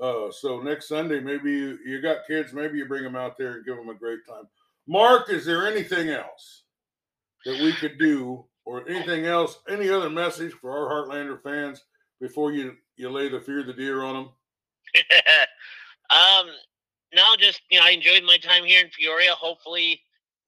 Uh, 0.00 0.30
so 0.30 0.60
next 0.60 0.88
Sunday, 0.88 1.20
maybe 1.20 1.50
you, 1.50 1.78
you 1.84 2.02
got 2.02 2.26
kids, 2.26 2.52
maybe 2.52 2.76
you 2.76 2.84
bring 2.84 3.02
them 3.02 3.16
out 3.16 3.38
there 3.38 3.54
and 3.54 3.64
give 3.64 3.76
them 3.76 3.88
a 3.88 3.94
great 3.94 4.18
time. 4.28 4.44
Mark, 4.88 5.30
is 5.30 5.44
there 5.44 5.66
anything 5.66 6.10
else 6.10 6.64
that 7.44 7.60
we 7.62 7.72
could 7.72 7.98
do, 7.98 8.44
or 8.64 8.88
anything 8.88 9.26
else, 9.26 9.60
any 9.68 9.88
other 9.88 10.10
message 10.10 10.52
for 10.52 10.70
our 10.70 11.06
Heartlander 11.06 11.42
fans 11.42 11.82
before 12.20 12.52
you 12.52 12.76
you 12.96 13.10
lay 13.10 13.28
the 13.28 13.40
fear 13.40 13.60
of 13.60 13.66
the 13.66 13.72
deer 13.72 14.02
on 14.02 14.14
them? 14.14 14.28
um, 16.10 16.46
no, 17.14 17.22
just 17.38 17.62
you 17.70 17.78
know, 17.78 17.86
I 17.86 17.90
enjoyed 17.90 18.24
my 18.24 18.38
time 18.38 18.64
here 18.64 18.82
in 18.82 18.90
Peoria. 18.90 19.32
Hopefully, 19.32 20.00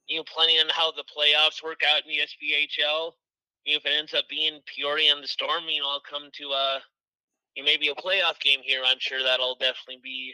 you 0.08 0.18
know, 0.18 0.24
planning 0.24 0.56
on 0.56 0.68
how 0.70 0.90
the 0.92 1.04
playoffs 1.04 1.62
work 1.62 1.80
out 1.88 2.02
in 2.02 2.08
the 2.08 2.22
SPHL. 2.22 3.12
You 3.64 3.74
know, 3.74 3.78
if 3.78 3.86
it 3.86 3.92
ends 3.96 4.14
up 4.14 4.24
being 4.28 4.60
Peoria 4.66 5.12
and 5.14 5.22
the 5.22 5.28
Storm, 5.28 5.64
you 5.68 5.80
know, 5.80 5.88
I'll 5.88 6.00
come 6.00 6.30
to 6.32 6.50
uh, 6.50 6.78
you 7.54 7.62
know, 7.62 7.66
maybe 7.66 7.88
a 7.88 7.94
playoff 7.94 8.40
game 8.40 8.60
here. 8.62 8.82
I'm 8.84 8.98
sure 8.98 9.22
that'll 9.22 9.56
definitely 9.56 10.00
be 10.02 10.32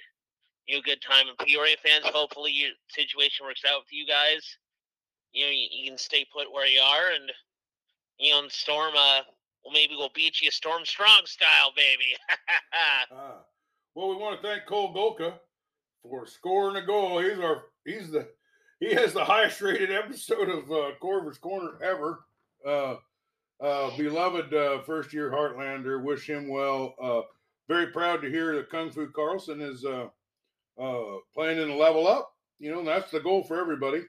you 0.66 0.77
know, 0.77 0.83
good 0.85 1.03
time. 1.03 1.27
And 1.29 1.38
Peoria 1.46 1.77
fans, 1.83 2.05
hopefully 2.07 2.53
your 2.53 2.70
situation 2.88 3.46
works 3.46 3.62
out 3.68 3.81
with 3.81 3.92
you 3.92 4.07
guys. 4.07 4.57
You 5.33 5.46
know, 5.46 5.50
you, 5.50 5.66
you 5.70 5.90
can 5.90 5.98
stay 5.98 6.27
put 6.33 6.53
where 6.53 6.66
you 6.66 6.81
are, 6.81 7.12
and 7.14 7.31
you 8.18 8.33
know, 8.33 8.44
in 8.44 8.50
Storm, 8.50 8.94
uh, 8.96 9.20
well, 9.64 9.72
maybe 9.72 9.94
we'll 9.96 10.11
beat 10.14 10.40
you 10.40 10.50
Storm 10.50 10.85
Strong 10.85 11.22
style, 11.27 11.72
baby. 11.77 12.16
ah. 13.12 13.40
Well, 13.96 14.09
we 14.09 14.16
want 14.16 14.42
to 14.42 14.48
thank 14.48 14.66
Cole 14.66 14.92
Golka 14.92 15.35
for 16.03 16.27
scoring 16.27 16.83
a 16.83 16.85
goal. 16.85 17.20
He's 17.20 17.38
our 17.38 17.62
he's 17.85 18.11
the 18.11 18.27
he 18.81 18.92
has 18.92 19.12
the 19.12 19.24
highest 19.24 19.61
rated 19.61 19.92
episode 19.92 20.48
of 20.48 20.70
uh, 20.72 20.90
Corver's 21.00 21.38
Corner 21.38 21.79
ever. 21.81 22.24
Uh, 22.66 22.96
uh, 23.62 23.96
beloved 23.96 24.53
uh, 24.53 24.83
first 24.83 25.12
year 25.12 25.31
Heartlander, 25.31 26.03
wish 26.03 26.29
him 26.29 26.48
well. 26.48 26.94
Uh, 27.00 27.20
very 27.68 27.87
proud 27.87 28.20
to 28.22 28.29
hear 28.29 28.57
that 28.57 28.68
Kung 28.68 28.90
Fu 28.90 29.07
Carlson 29.09 29.61
is 29.61 29.85
uh, 29.85 30.09
uh, 30.81 31.19
playing 31.35 31.61
in 31.61 31.69
the 31.69 31.75
level 31.75 32.07
up. 32.07 32.31
You 32.59 32.73
know, 32.73 32.85
that's 32.85 33.11
the 33.11 33.21
goal 33.21 33.43
for 33.43 33.61
everybody. 33.61 34.03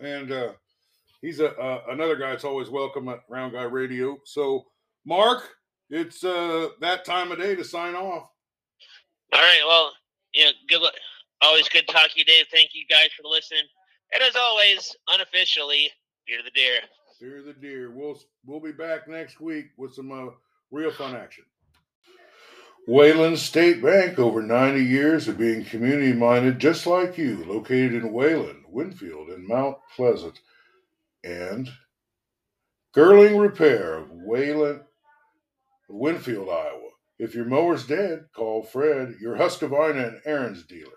And 0.00 0.32
uh, 0.32 0.52
he's 1.20 1.40
a 1.40 1.56
uh, 1.56 1.82
another 1.90 2.16
guy 2.16 2.30
that's 2.30 2.44
always 2.44 2.68
welcome 2.70 3.08
at 3.08 3.20
Round 3.28 3.52
Guy 3.52 3.62
Radio. 3.62 4.18
So, 4.24 4.64
Mark, 5.04 5.48
it's 5.90 6.24
uh, 6.24 6.68
that 6.80 7.04
time 7.04 7.30
of 7.32 7.38
day 7.38 7.54
to 7.54 7.64
sign 7.64 7.94
off. 7.94 8.28
All 9.32 9.40
right. 9.40 9.62
Well, 9.66 9.92
yeah. 10.32 10.50
Good 10.68 10.80
luck. 10.80 10.94
Always 11.42 11.68
good 11.68 11.86
talking 11.88 12.10
to 12.14 12.18
you, 12.18 12.24
Dave. 12.24 12.46
Thank 12.52 12.70
you 12.72 12.84
guys 12.88 13.08
for 13.16 13.28
listening. 13.28 13.64
And 14.14 14.22
as 14.22 14.36
always, 14.36 14.96
unofficially, 15.08 15.90
fear 16.26 16.38
the 16.44 16.50
deer. 16.50 16.80
Fear 17.18 17.42
the 17.42 17.52
deer. 17.52 17.90
We'll 17.90 18.18
we'll 18.46 18.60
be 18.60 18.72
back 18.72 19.08
next 19.08 19.40
week 19.40 19.66
with 19.76 19.94
some 19.94 20.10
uh, 20.10 20.32
real 20.70 20.90
fun 20.90 21.14
action. 21.14 21.44
Wayland 22.86 23.38
State 23.38 23.82
Bank, 23.82 24.18
over 24.18 24.42
90 24.42 24.84
years 24.84 25.26
of 25.26 25.38
being 25.38 25.64
community 25.64 26.12
minded, 26.12 26.58
just 26.58 26.86
like 26.86 27.16
you, 27.16 27.42
located 27.44 27.94
in 27.94 28.12
Wayland, 28.12 28.64
Winfield, 28.68 29.28
and 29.28 29.48
Mount 29.48 29.78
Pleasant. 29.96 30.38
And 31.22 31.70
Girling 32.94 33.40
Repair 33.40 33.96
of 33.96 34.10
Wayland, 34.10 34.82
Winfield, 35.88 36.50
Iowa. 36.50 36.90
If 37.18 37.34
your 37.34 37.46
mower's 37.46 37.86
dead, 37.86 38.26
call 38.36 38.62
Fred, 38.62 39.14
your 39.18 39.36
Husqvarna 39.36 40.08
and 40.08 40.22
Ariens 40.26 40.66
dealer. 40.66 40.90